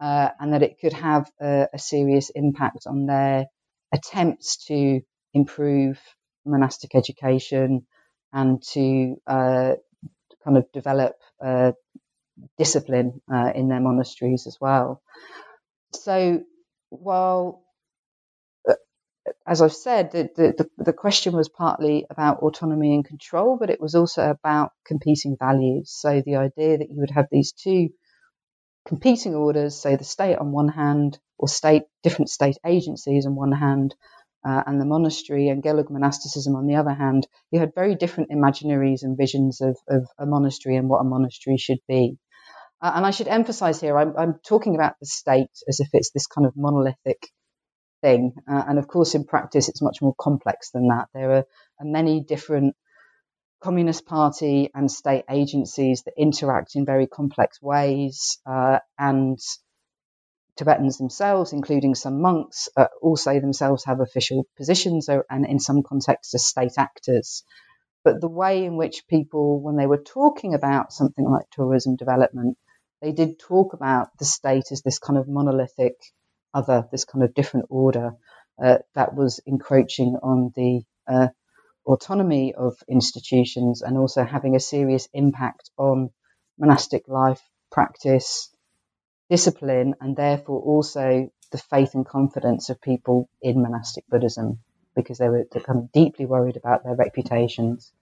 [0.00, 3.46] uh, and that it could have a, a, serious impact on their
[3.92, 5.00] attempts to
[5.34, 6.00] improve
[6.46, 7.84] monastic education
[8.32, 9.72] and to uh,
[10.44, 11.72] kind of develop uh,
[12.56, 15.02] discipline uh, in their monasteries as well.
[15.94, 16.44] So
[16.90, 17.64] while
[19.48, 23.80] as I've said, the, the, the, question was partly about autonomy and control, but it
[23.80, 25.90] was also about competing values.
[25.90, 27.88] So the idea that you would have these two
[28.86, 33.52] competing orders, so the state on one hand, or state different state agencies on one
[33.52, 33.94] hand,
[34.46, 38.30] uh, and the monastery and Gelug monasticism on the other hand, you had very different
[38.30, 42.18] imaginaries and visions of, of a monastery and what a monastery should be.
[42.82, 46.12] Uh, and I should emphasize here, I'm, I'm, talking about the state as if it's
[46.12, 47.18] this kind of monolithic
[48.00, 48.32] thing.
[48.50, 51.08] Uh, and of course, in practice, it's much more complex than that.
[51.14, 51.44] There are,
[51.80, 52.74] are many different
[53.60, 58.38] Communist Party and state agencies that interact in very complex ways.
[58.46, 59.38] Uh, and
[60.56, 65.82] Tibetans themselves, including some monks, uh, also themselves have official positions or, and in some
[65.82, 67.44] contexts are state actors.
[68.04, 72.56] But the way in which people, when they were talking about something like tourism development,
[73.02, 75.94] they did talk about the state as this kind of monolithic
[76.54, 78.12] other, this kind of different order
[78.62, 81.28] uh, that was encroaching on the uh,
[81.86, 86.10] autonomy of institutions and also having a serious impact on
[86.58, 87.40] monastic life,
[87.72, 88.50] practice,
[89.30, 94.60] discipline, and therefore also the faith and confidence of people in monastic Buddhism
[94.94, 97.92] because they were kind of deeply worried about their reputations.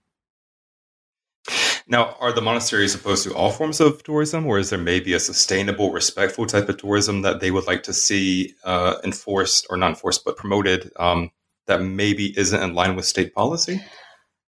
[1.88, 5.20] Now, are the monasteries opposed to all forms of tourism, or is there maybe a
[5.20, 9.90] sustainable, respectful type of tourism that they would like to see uh, enforced or not
[9.90, 11.31] enforced, but promoted um,
[11.66, 13.81] that maybe isn't in line with state policy?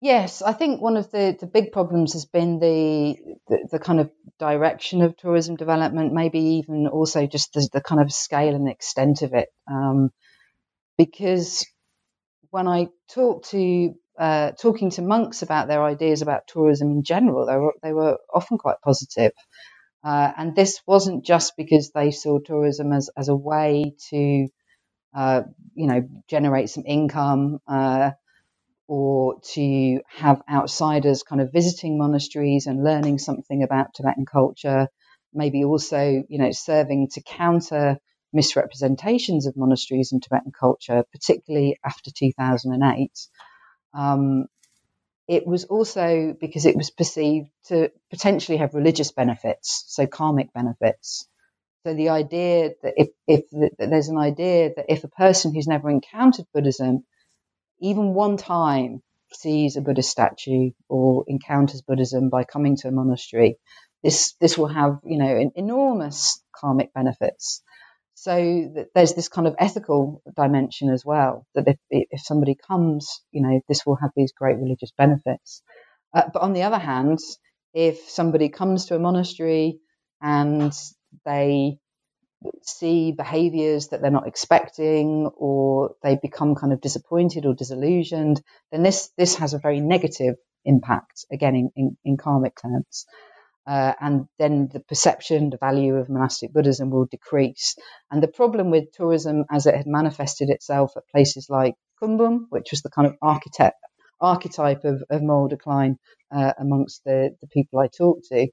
[0.02, 3.16] Yes, I think one of the, the big problems has been the,
[3.48, 8.02] the, the kind of direction of tourism development, maybe even also just the, the kind
[8.02, 9.50] of scale and extent of it.
[9.70, 10.10] Um,
[10.98, 11.66] because
[12.50, 17.46] when I talk to uh, talking to monks about their ideas about tourism in general,
[17.46, 19.32] they were, they were often quite positive.
[20.04, 24.48] Uh, and this wasn't just because they saw tourism as, as a way to,
[25.16, 25.42] uh,
[25.76, 28.12] you know, generate some income uh,
[28.88, 34.88] or to have outsiders kind of visiting monasteries and learning something about Tibetan culture,
[35.34, 37.98] maybe also, you know, serving to counter
[38.34, 43.12] misrepresentations of monasteries and Tibetan culture, particularly after 2008.
[43.94, 44.48] Um,
[45.28, 51.28] it was also because it was perceived to potentially have religious benefits, so karmic benefits.
[51.86, 55.68] So the idea that if, if that there's an idea that if a person who's
[55.68, 57.06] never encountered Buddhism,
[57.82, 59.02] even one time
[59.34, 63.58] sees a Buddhist statue or encounters Buddhism by coming to a monastery,
[64.04, 67.64] this this will have you know enormous karmic benefits.
[68.22, 73.42] So there's this kind of ethical dimension as well that if, if somebody comes, you
[73.42, 75.62] know, this will have these great religious benefits.
[76.14, 77.20] Uh, but on the other hand,
[77.74, 79.80] if somebody comes to a monastery
[80.22, 80.74] and
[81.24, 81.78] they
[82.62, 88.42] see behaviors that they're not expecting or they become kind of disappointed or disillusioned,
[88.74, 93.06] then this, this has a very negative impact, again, in, in, in karmic terms.
[93.70, 97.76] Uh, and then the perception, the value of monastic Buddhism will decrease.
[98.12, 102.70] And the problem with tourism as it had manifested itself at places like Kumbum, which
[102.72, 103.78] was the kind of architect,
[104.22, 105.98] archetype of, of moral decline
[106.36, 108.48] uh, amongst the, the people I talked to,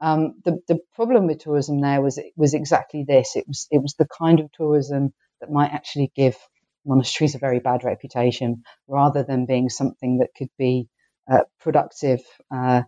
[0.00, 3.36] um, the, the problem with tourism there was was exactly this.
[3.36, 6.36] It was it was the kind of tourism that might actually give
[6.86, 10.88] monasteries a very bad reputation, rather than being something that could be
[11.32, 12.22] uh, productive
[12.54, 12.82] uh,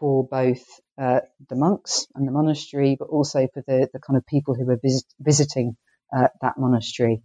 [0.00, 0.64] for both
[1.00, 4.66] uh, the monks and the monastery, but also for the, the kind of people who
[4.66, 5.76] were visit, visiting
[6.16, 7.22] uh, that monastery.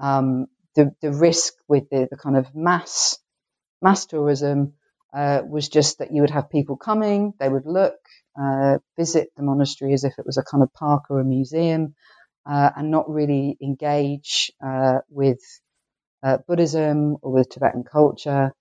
[0.00, 3.18] Um, the, the risk with the, the kind of mass
[3.82, 4.74] mass tourism
[5.14, 7.94] uh, was just that you would have people coming, they would look,
[8.40, 11.94] uh, visit the monastery as if it was a kind of park or a museum,
[12.50, 15.40] uh, and not really engage uh, with
[16.48, 18.52] Buddhism or with Tibetan culture.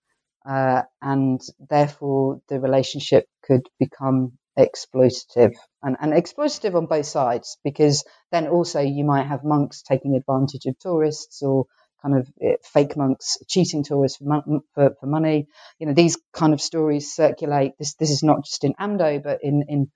[0.46, 8.04] Uh, and therefore the relationship could become exploitative and, and exploitative on both sides because
[8.32, 11.66] then also you might have monks taking advantage of tourists or
[12.02, 15.48] kind of eh, fake monks cheating tourists for, for, for, money.
[15.80, 17.74] You know, these kind of stories circulate.
[17.78, 19.92] This this is not just in Amdo, but in in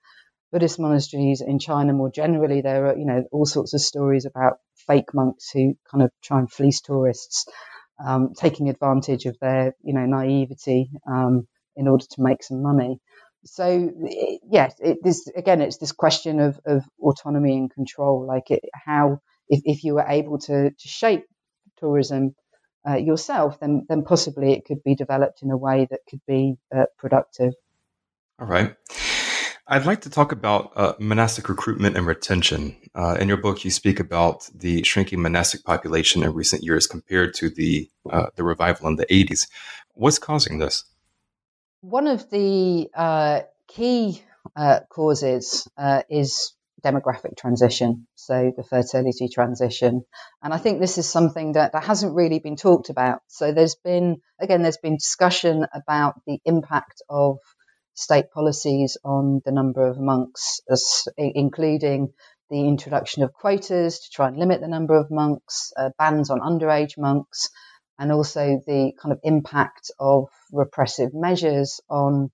[0.52, 2.60] Buddhist monasteries in China more generally.
[2.60, 6.38] There are you know all sorts of stories about fake monks who kind of try
[6.38, 7.46] and fleece tourists
[8.04, 13.00] um, taking advantage of their, you know, naivety um, in order to make some money.
[13.44, 13.90] So
[14.50, 18.26] yes, it, this again, it's this question of, of autonomy and control.
[18.26, 19.18] Like it, how
[19.48, 21.24] if, if you were able to, to shape
[21.78, 22.34] tourism
[22.88, 26.54] uh, yourself, then then possibly it could be developed in a way that could be
[26.74, 27.52] uh, productive.
[28.40, 28.74] All right.
[29.66, 32.76] I'd like to talk about uh, monastic recruitment and retention.
[32.94, 37.32] Uh, in your book, you speak about the shrinking monastic population in recent years compared
[37.34, 39.48] to the uh, the revival in the 80s.
[39.94, 40.84] What's causing this?
[41.80, 44.22] One of the uh, key
[44.54, 46.52] uh, causes uh, is
[46.84, 50.04] demographic transition, so the fertility transition.
[50.42, 53.22] And I think this is something that, that hasn't really been talked about.
[53.28, 57.38] So there's been, again, there's been discussion about the impact of
[57.94, 60.60] state policies on the number of monks,
[61.16, 62.12] including
[62.50, 66.40] the introduction of quotas to try and limit the number of monks, uh, bans on
[66.40, 67.48] underage monks,
[67.98, 72.30] and also the kind of impact of repressive measures on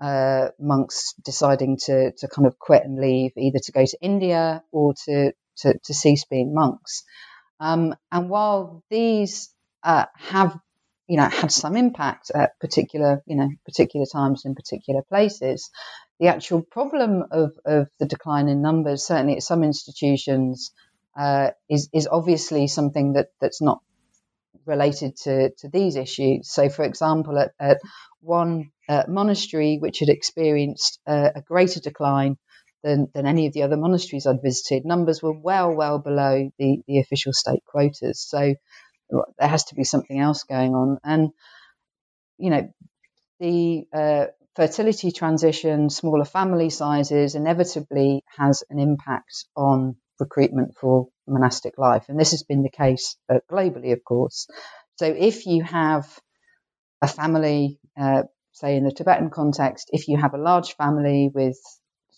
[0.00, 4.62] uh, monks deciding to, to kind of quit and leave, either to go to India
[4.72, 7.04] or to, to, to cease being monks.
[7.60, 9.50] Um, and while these
[9.82, 10.58] uh, have
[11.08, 15.70] you know had some impact at particular you know particular times in particular places.
[16.18, 20.72] The actual problem of, of the decline in numbers certainly at some institutions
[21.18, 23.80] uh, is is obviously something that that's not
[24.64, 26.50] related to, to these issues.
[26.50, 27.78] So for example at, at
[28.20, 32.36] one uh, monastery which had experienced uh, a greater decline
[32.82, 36.78] than, than any of the other monasteries I'd visited numbers were well well below the,
[36.86, 38.20] the official state quotas.
[38.20, 38.54] So
[39.10, 40.98] there has to be something else going on.
[41.04, 41.30] And,
[42.38, 42.72] you know,
[43.40, 51.78] the uh, fertility transition, smaller family sizes inevitably has an impact on recruitment for monastic
[51.78, 52.06] life.
[52.08, 54.46] And this has been the case uh, globally, of course.
[54.96, 56.08] So if you have
[57.02, 61.58] a family, uh, say in the Tibetan context, if you have a large family with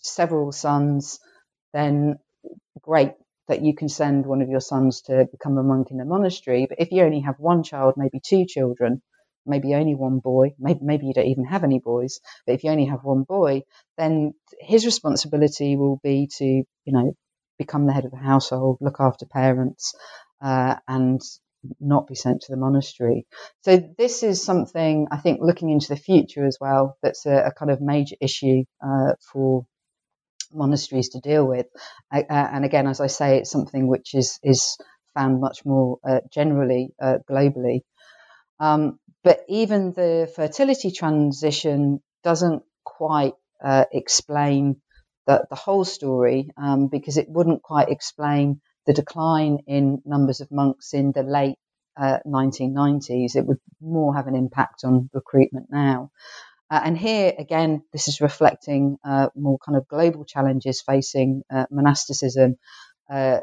[0.01, 1.19] several sons,
[1.73, 2.19] then
[2.81, 3.11] great,
[3.49, 6.67] that you can send one of your sons to become a monk in a monastery.
[6.69, 9.01] But if you only have one child, maybe two children,
[9.45, 12.71] maybe only one boy, maybe, maybe you don't even have any boys, but if you
[12.71, 13.63] only have one boy,
[13.97, 17.13] then his responsibility will be to, you know,
[17.57, 19.93] become the head of the household, look after parents,
[20.41, 21.21] uh, and
[21.79, 23.25] not be sent to the monastery.
[23.61, 26.97] So this is something I think looking into the future as well.
[27.03, 29.65] That's a, a kind of major issue uh, for
[30.53, 31.67] monasteries to deal with.
[32.13, 34.77] Uh, and again, as I say, it's something which is is
[35.13, 37.81] found much more uh, generally uh, globally.
[38.59, 43.33] Um, but even the fertility transition doesn't quite
[43.63, 44.81] uh, explain
[45.27, 50.51] the, the whole story um, because it wouldn't quite explain the decline in numbers of
[50.51, 51.57] monks in the late
[51.99, 53.35] 1990s.
[53.35, 56.11] Uh, it would more have an impact on recruitment now.
[56.69, 61.65] Uh, and here again, this is reflecting uh, more kind of global challenges facing uh,
[61.71, 62.57] monasticism.
[63.11, 63.39] Uh,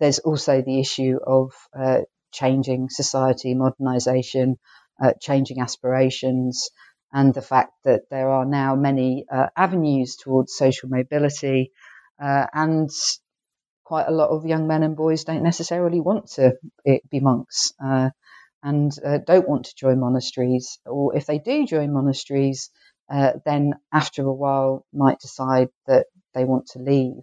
[0.00, 2.00] there's also the issue of uh,
[2.32, 4.56] changing society, modernization,
[5.02, 6.70] uh, changing aspirations,
[7.12, 9.24] and the fact that there are now many
[9.56, 11.70] avenues towards social mobility.
[12.18, 12.90] and
[13.84, 16.52] quite a lot of young men and boys don't necessarily want to
[17.10, 17.72] be monks
[18.66, 22.70] and uh, don't want to join monasteries, or if they do join monasteries,
[23.08, 27.22] uh, then after a while might decide that they want to leave.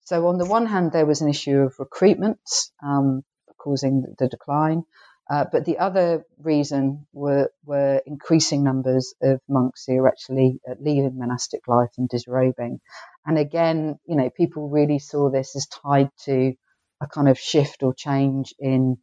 [0.00, 2.40] So, on the one hand, there was an issue of recruitment
[2.82, 3.22] um,
[3.56, 4.82] causing the decline,
[5.30, 10.74] uh, but the other reason were, were increasing numbers of monks who are actually uh,
[10.80, 12.80] leaving monastic life and disrobing.
[13.24, 16.54] And again, you know, people really saw this as tied to
[17.00, 18.98] a kind of shift or change in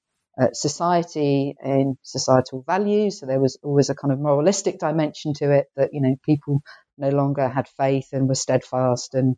[0.54, 3.20] society and societal values.
[3.20, 6.62] So there was always a kind of moralistic dimension to it that, you know, people
[6.98, 9.36] no longer had faith and were steadfast and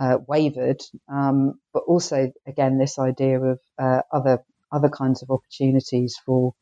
[0.00, 0.82] uh, wavered.
[1.12, 4.40] Um, but also, again, this idea of uh, other
[4.72, 6.54] other kinds of opportunities for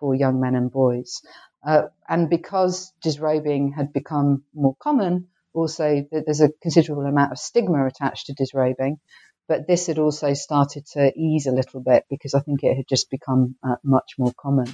[0.00, 1.20] for young men and boys.
[1.66, 7.86] Uh, and because disrobing had become more common, also there's a considerable amount of stigma
[7.86, 8.98] attached to disrobing.
[9.46, 12.88] But this had also started to ease a little bit because I think it had
[12.88, 14.66] just become uh, much more common.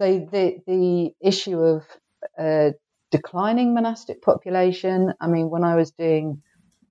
[0.00, 1.82] So the the issue of
[2.38, 2.70] uh,
[3.10, 5.12] declining monastic population.
[5.20, 6.42] I mean, when I was doing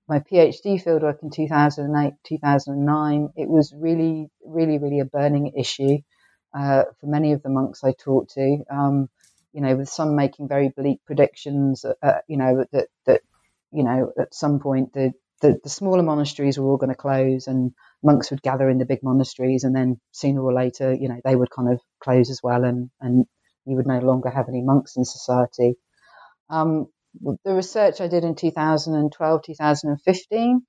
[0.08, 5.98] my PhD fieldwork in 2008, 2009, it was really, really, really a burning issue
[6.56, 8.58] uh, for many of the monks I talked to.
[8.70, 9.08] Um,
[9.52, 11.84] you know, with some making very bleak predictions.
[11.84, 13.20] Uh, you know that that
[13.70, 15.12] you know at some point the
[15.44, 17.72] the, the smaller monasteries were all going to close and
[18.02, 21.36] monks would gather in the big monasteries and then sooner or later, you know, they
[21.36, 23.26] would kind of close as well and, and
[23.66, 25.74] you would no longer have any monks in society.
[26.48, 26.86] Um,
[27.44, 30.62] the research I did in 2012, 2015,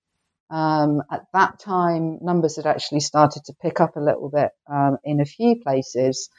[0.50, 4.98] um, at that time, numbers had actually started to pick up a little bit um,
[5.06, 6.30] in a few places,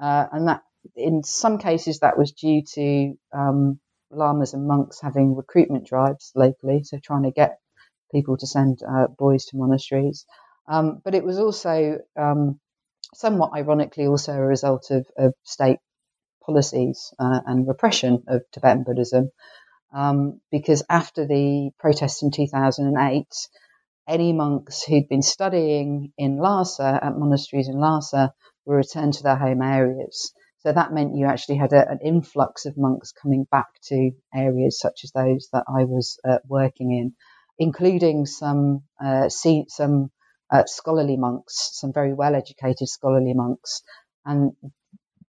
[0.00, 0.60] uh, and that
[0.94, 3.80] in some cases that was due to um,
[4.10, 7.58] lamas and monks having recruitment drives locally, so trying to get
[8.12, 10.26] people to send uh, boys to monasteries.
[10.68, 12.60] Um, but it was also um,
[13.14, 15.78] somewhat ironically also a result of, of state
[16.44, 19.30] policies uh, and repression of Tibetan Buddhism.
[19.94, 23.26] Um, because after the protests in 2008,
[24.08, 28.32] any monks who'd been studying in Lhasa at monasteries in Lhasa
[28.64, 30.32] were returned to their home areas.
[30.60, 34.80] So that meant you actually had a, an influx of monks coming back to areas
[34.80, 37.14] such as those that I was uh, working in,
[37.58, 40.10] including some uh, see, some
[40.52, 43.82] uh, scholarly monks, some very well educated scholarly monks,
[44.24, 44.52] and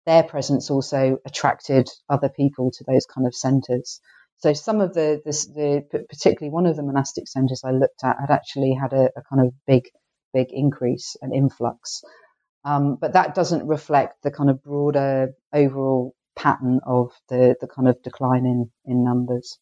[0.05, 3.99] their presence also attracted other people to those kind of centres.
[4.38, 8.18] So some of the, the, the, particularly one of the monastic centres I looked at
[8.20, 9.89] had actually had a, a kind of big,
[10.34, 12.03] big increase and influx.
[12.63, 17.88] Um, but that doesn't reflect the kind of broader overall pattern of the, the kind
[17.88, 19.57] of decline in, in numbers.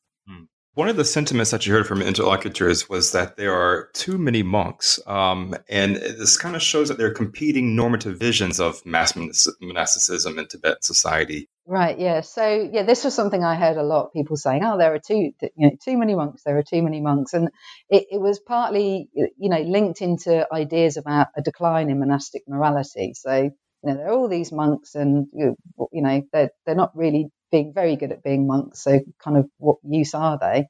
[0.76, 4.44] One of the sentiments that you heard from interlocutors was that there are too many
[4.44, 5.00] monks.
[5.08, 10.38] Um, and this kind of shows that there are competing normative visions of mass monasticism
[10.38, 11.48] in Tibetan society.
[11.66, 11.98] Right.
[11.98, 12.20] Yeah.
[12.20, 14.12] So yeah, this was something I heard a lot.
[14.12, 16.44] People saying, "Oh, there are too, you know, too many monks.
[16.44, 17.50] There are too many monks," and
[17.90, 23.14] it, it was partly, you know, linked into ideas about a decline in monastic morality.
[23.16, 23.52] So you
[23.84, 25.56] know, there are all these monks, and you
[25.94, 28.84] know, they're they're not really being very good at being monks.
[28.84, 30.68] So kind of what use are they?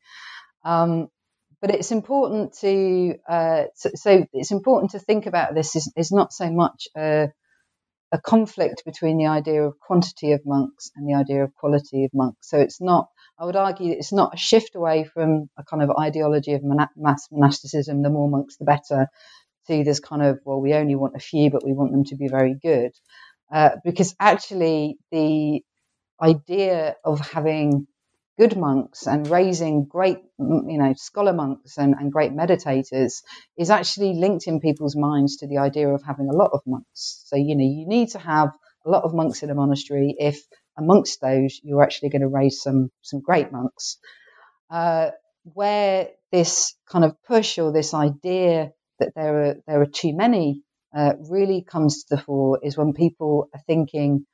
[0.63, 1.07] Um,
[1.61, 6.11] but it's important to uh, so, so, it's important to think about this is, is
[6.11, 7.29] not so much a
[8.11, 12.11] a conflict between the idea of quantity of monks and the idea of quality of
[12.13, 12.49] monks.
[12.49, 15.91] So it's not, I would argue, it's not a shift away from a kind of
[15.99, 19.07] ideology of mass monasticism, the more monks the better,
[19.67, 22.15] to this kind of, well, we only want a few, but we want them to
[22.15, 22.91] be very good.
[23.51, 25.61] Uh, because actually, the
[26.21, 27.87] idea of having
[28.37, 33.21] good monks and raising great, you know, scholar monks and, and great meditators
[33.57, 37.23] is actually linked in people's minds to the idea of having a lot of monks.
[37.25, 38.49] So, you know, you need to have
[38.85, 40.41] a lot of monks in a monastery if
[40.77, 43.97] amongst those you're actually going to raise some, some great monks.
[44.69, 45.11] Uh,
[45.53, 50.63] where this kind of push or this idea that there are, there are too many
[50.95, 54.25] uh, really comes to the fore is when people are thinking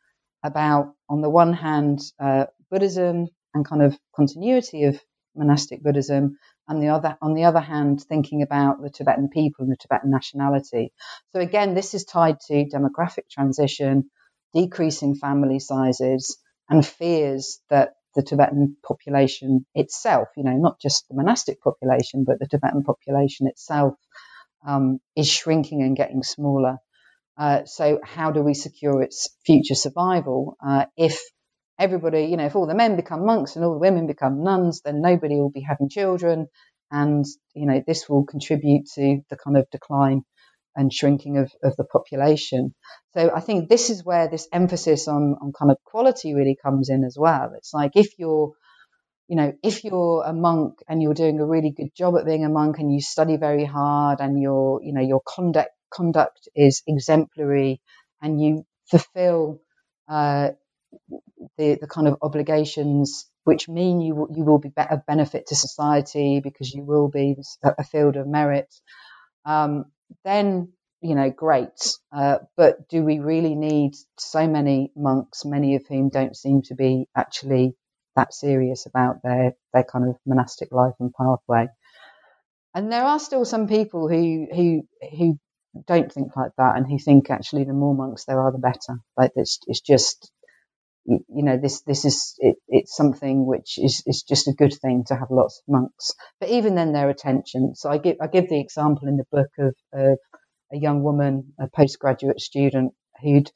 [0.44, 5.00] about, on the one hand, uh, Buddhism and kind of continuity of
[5.36, 6.38] monastic Buddhism,
[6.68, 10.12] and the other, on the other hand, thinking about the Tibetan people and the Tibetan
[10.12, 10.94] nationality.
[11.34, 14.10] So again, this is tied to demographic transition,
[14.54, 16.38] decreasing family sizes,
[16.70, 22.40] and fears that the Tibetan population itself, you know, not just the monastic population, but
[22.40, 23.96] the Tibetan population itself,
[24.66, 26.78] um, is shrinking and getting smaller.
[27.38, 31.22] Uh, so, how do we secure its future survival uh, if
[31.80, 34.82] everybody, you know, if all the men become monks and all the women become nuns,
[34.86, 36.48] then nobody will be having children.
[36.92, 37.26] And,
[37.56, 40.22] you know, this will contribute to the kind of decline
[40.76, 42.74] and shrinking of, of the population.
[43.14, 46.90] So I think this is where this emphasis on, on kind of quality really comes
[46.90, 47.52] in as well.
[47.58, 48.52] It's like if you're,
[49.28, 52.46] you know, if you're a monk and you're doing a really good job at being
[52.46, 56.84] a monk and you study very hard and your, you know, your conduct conduct is
[56.88, 57.82] exemplary
[58.22, 59.62] and you fulfill
[60.10, 60.50] uh,
[61.58, 66.42] the, the kind of obligations which mean you, you will be of benefit to society
[66.44, 67.36] because you will be
[67.66, 68.74] a field of merit,
[69.46, 69.86] um,
[70.24, 71.98] then, you know, great.
[72.16, 76.76] Uh, but do we really need so many monks, many of whom don't seem to
[76.76, 77.76] be actually
[78.16, 81.68] that serious about their, their kind of monastic life and pathway?
[82.76, 84.84] And there are still some people who, who,
[85.18, 85.40] who
[85.88, 89.00] don't think like that and who think actually the more monks there are, the better.
[89.18, 90.32] Like it's, it's just
[91.06, 95.04] you know this this is it, it's something which is, is just a good thing
[95.08, 96.14] to have lots of monks.
[96.40, 99.50] But even then their attention so i give i give the example in the book
[99.60, 100.18] of, of
[100.74, 103.52] a young woman a postgraduate student who'd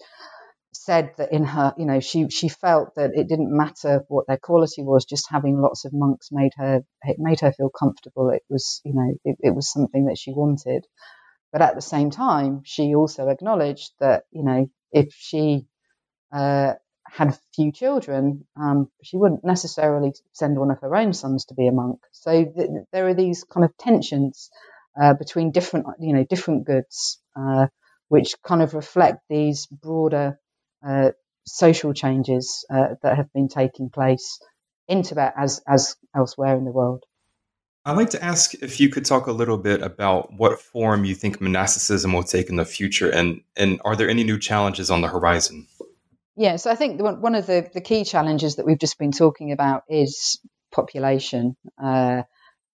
[0.74, 4.38] said that in her you know she she felt that it didn't matter what their
[4.38, 8.30] quality was just having lots of monks made her it made her feel comfortable.
[8.30, 10.86] It was you know it, it was something that she wanted
[11.56, 15.66] but at the same time she also acknowledged that you know if she
[16.34, 16.74] uh,
[17.08, 21.68] had few children, um, she wouldn't necessarily send one of her own sons to be
[21.68, 22.02] a monk.
[22.14, 24.52] So th- there are these kind of tensions
[25.02, 27.68] uh, between different, you know, different goods, uh,
[28.10, 30.40] which kind of reflect these broader
[30.88, 31.12] uh,
[31.48, 34.40] social changes uh, that have been taking place
[34.88, 37.06] in Tibet as as elsewhere in the world.
[37.86, 41.14] I'd like to ask if you could talk a little bit about what form you
[41.14, 45.02] think monasticism will take in the future, and and are there any new challenges on
[45.02, 45.68] the horizon?
[46.36, 49.52] Yeah, so I think one of the, the key challenges that we've just been talking
[49.52, 50.40] about is
[50.74, 52.24] population, uh,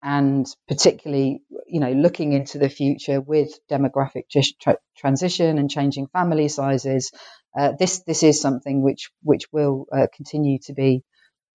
[0.04, 4.24] and particularly, you know, looking into the future with demographic
[4.60, 7.12] tra- transition and changing family sizes.
[7.58, 11.04] Uh, this this is something which which will uh, continue to be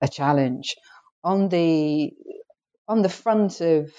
[0.00, 0.76] a challenge
[1.24, 2.12] on the
[2.90, 3.92] on the front of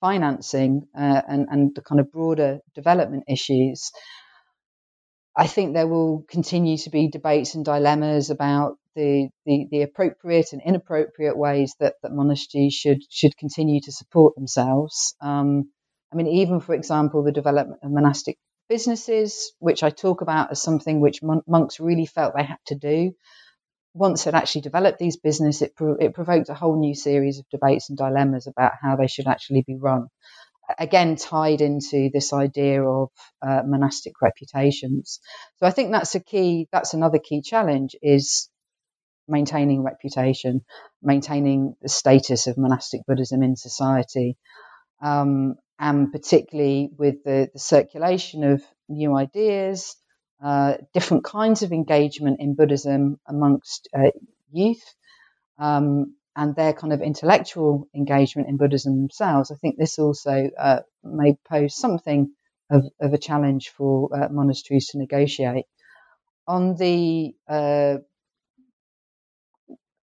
[0.00, 3.90] financing uh, and and the kind of broader development issues.
[5.36, 10.52] I think there will continue to be debates and dilemmas about the, the, the appropriate
[10.52, 15.14] and inappropriate ways that, that monasteries should should continue to support themselves.
[15.20, 15.70] Um,
[16.12, 20.62] I mean, even for example, the development of monastic businesses, which I talk about as
[20.62, 23.12] something which mon- monks really felt they had to do.
[23.92, 27.88] Once had actually developed these businesses, it, it provoked a whole new series of debates
[27.88, 30.06] and dilemmas about how they should actually be run
[30.78, 33.10] again tied into this idea of
[33.42, 35.20] uh, monastic reputations.
[35.56, 36.68] So I think that's a key.
[36.72, 38.48] That's another key challenge is
[39.28, 40.62] maintaining reputation,
[41.02, 44.36] maintaining the status of monastic Buddhism in society,
[45.02, 49.96] um, and particularly with the, the, circulation of new ideas,
[50.42, 54.10] uh, different kinds of engagement in Buddhism amongst uh,
[54.50, 54.82] youth.
[55.58, 60.80] Um, and their kind of intellectual engagement in Buddhism themselves, I think this also uh,
[61.02, 62.32] may pose something
[62.70, 65.66] of, of, a challenge for uh, monasteries to negotiate.
[66.46, 67.96] On the uh,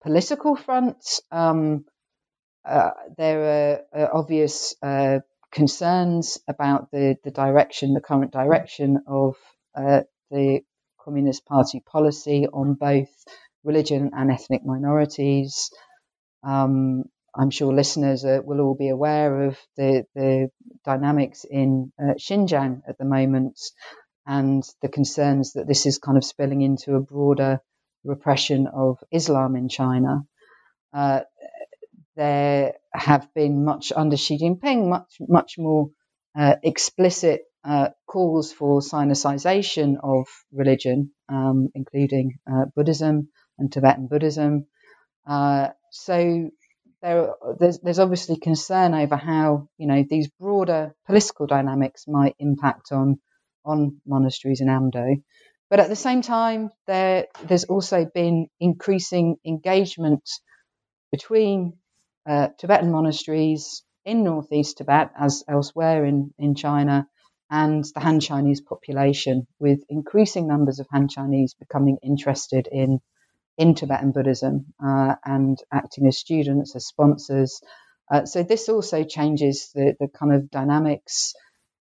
[0.03, 1.85] political front, um,
[2.65, 4.75] uh, there are obvious
[5.51, 9.37] concerns about the, the direction, the current direction of
[9.75, 10.61] uh, the
[11.01, 13.09] Communist Party policy on both
[13.63, 15.71] religion and ethnic minorities.
[16.43, 17.05] Um,
[17.37, 20.51] I'm sure listeners will all be aware of the, the
[20.85, 23.59] dynamics in uh, Xinjiang at the moment
[24.27, 27.61] and the concerns that this is kind of spilling into a broader
[28.05, 30.23] repression of Islam in China.
[30.93, 31.21] Uh,
[32.17, 35.91] there have been much under Xi Jinping, much much more
[36.39, 44.67] uh, explicit uh, calls for Sinicization of religion, um, including uh, Buddhism and Tibetan Buddhism.
[45.27, 46.51] Uh, so
[47.03, 52.93] there, there's, there's obviously concern over how you know these broader political dynamics might impact
[52.93, 53.19] on
[53.65, 55.23] on monasteries in Amdo.
[55.71, 60.29] But at the same time, there there's also been increasing engagement
[61.13, 61.75] between
[62.27, 67.07] uh, Tibetan monasteries in northeast Tibet, as elsewhere in, in China,
[67.55, 73.01] and the Han Chinese population, with increasing numbers of Han Chinese becoming interested in
[73.57, 77.61] in Tibetan Buddhism uh, and acting as students, as sponsors.
[78.11, 81.35] Uh, so this also changes the, the kind of dynamics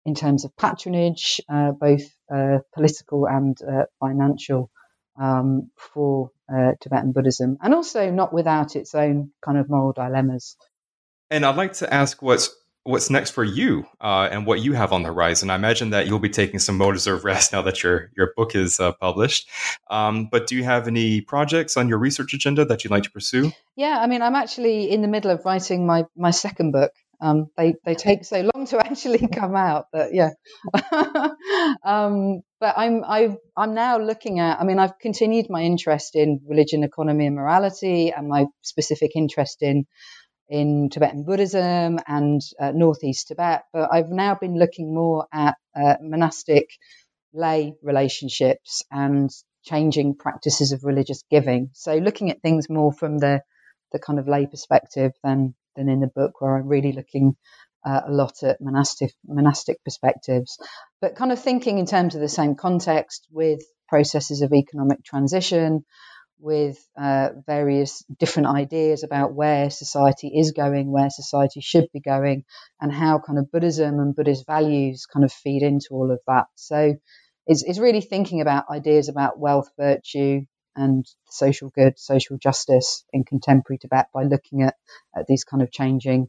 [0.04, 4.70] in terms of patronage, uh, both uh, political and uh, financial,
[5.20, 10.56] um, for uh, Tibetan Buddhism, and also not without its own kind of moral dilemmas.
[11.28, 12.54] And I'd like to ask what's
[12.86, 15.50] what's next for you uh, and what you have on the horizon.
[15.50, 18.54] I imagine that you'll be taking some more deserved rest now that your your book
[18.54, 19.48] is uh, published.
[19.90, 23.10] Um, but do you have any projects on your research agenda that you'd like to
[23.10, 23.52] pursue?
[23.76, 26.92] Yeah, I mean, I'm actually in the middle of writing my my second book.
[27.20, 30.30] Um, they they take so long to actually come out, but yeah.
[31.84, 34.60] um, but I'm i am now looking at.
[34.60, 39.62] I mean, I've continued my interest in religion, economy, and morality, and my specific interest
[39.62, 39.86] in
[40.48, 45.96] in Tibetan Buddhism and uh, Northeast Tibet, but I've now been looking more at uh,
[46.00, 46.68] monastic
[47.32, 49.30] lay relationships and
[49.64, 51.70] changing practices of religious giving.
[51.74, 53.42] So looking at things more from the
[53.92, 57.36] the kind of lay perspective than than in the book, where I'm really looking
[57.84, 60.58] uh, a lot at monastic monastic perspectives,
[61.00, 65.84] but kind of thinking in terms of the same context with processes of economic transition,
[66.38, 72.44] with uh, various different ideas about where society is going, where society should be going,
[72.80, 76.46] and how kind of Buddhism and Buddhist values kind of feed into all of that.
[76.54, 76.94] So
[77.46, 80.42] it's, it's really thinking about ideas about wealth, virtue,
[80.74, 84.74] and social good, social justice in contemporary Tibet by looking at,
[85.16, 86.28] at these kind of changing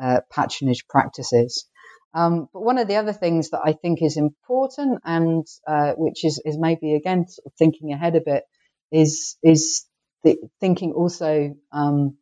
[0.00, 1.66] uh, patronage practices.
[2.14, 6.24] Um, but one of the other things that I think is important and uh, which
[6.24, 8.44] is, is maybe again sort of thinking ahead a bit
[8.92, 9.86] is is
[10.24, 12.18] the, thinking also, um,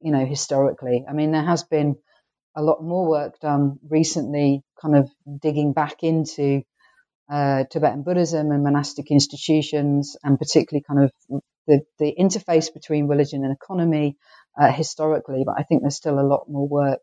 [0.00, 1.04] you know, historically.
[1.08, 1.96] I mean, there has been
[2.56, 5.10] a lot more work done recently, kind of
[5.42, 6.62] digging back into
[7.32, 11.12] uh, Tibetan Buddhism and monastic institutions, and particularly kind of
[11.68, 14.16] the, the interface between religion and economy
[14.60, 15.44] uh, historically.
[15.46, 17.00] But I think there's still a lot more work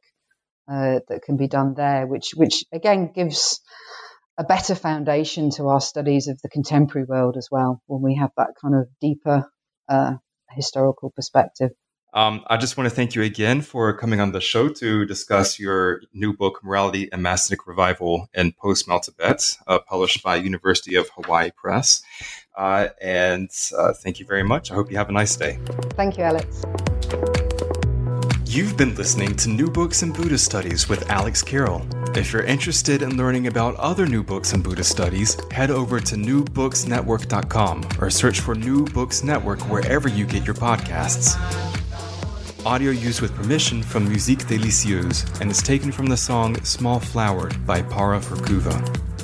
[0.72, 3.62] uh, that can be done there, which which again gives
[4.38, 8.32] a better foundation to our studies of the contemporary world as well when we have
[8.38, 9.50] that kind of deeper
[9.90, 10.14] uh,
[10.52, 11.72] historical perspective.
[12.14, 15.60] Um, I just want to thank you again for coming on the show to discuss
[15.60, 21.10] your new book, Morality and Monastic Revival in Post-Mao Tibet, uh, published by University of
[21.10, 22.02] Hawaii Press.
[22.58, 24.72] Uh, and uh, thank you very much.
[24.72, 25.60] I hope you have a nice day.
[25.98, 26.64] Thank you, Alex.
[28.56, 31.86] You've been listening to New Books in Buddhist Studies with Alex Carroll.
[32.16, 36.16] If you're interested in learning about other new books in Buddhist studies, head over to
[36.16, 41.36] newbooksnetwork.com or search for New Books Network wherever you get your podcasts.
[42.66, 47.68] Audio used with permission from Musique Delicieuse and is taken from the song Small Flowered
[47.68, 49.15] by Para Verkuva.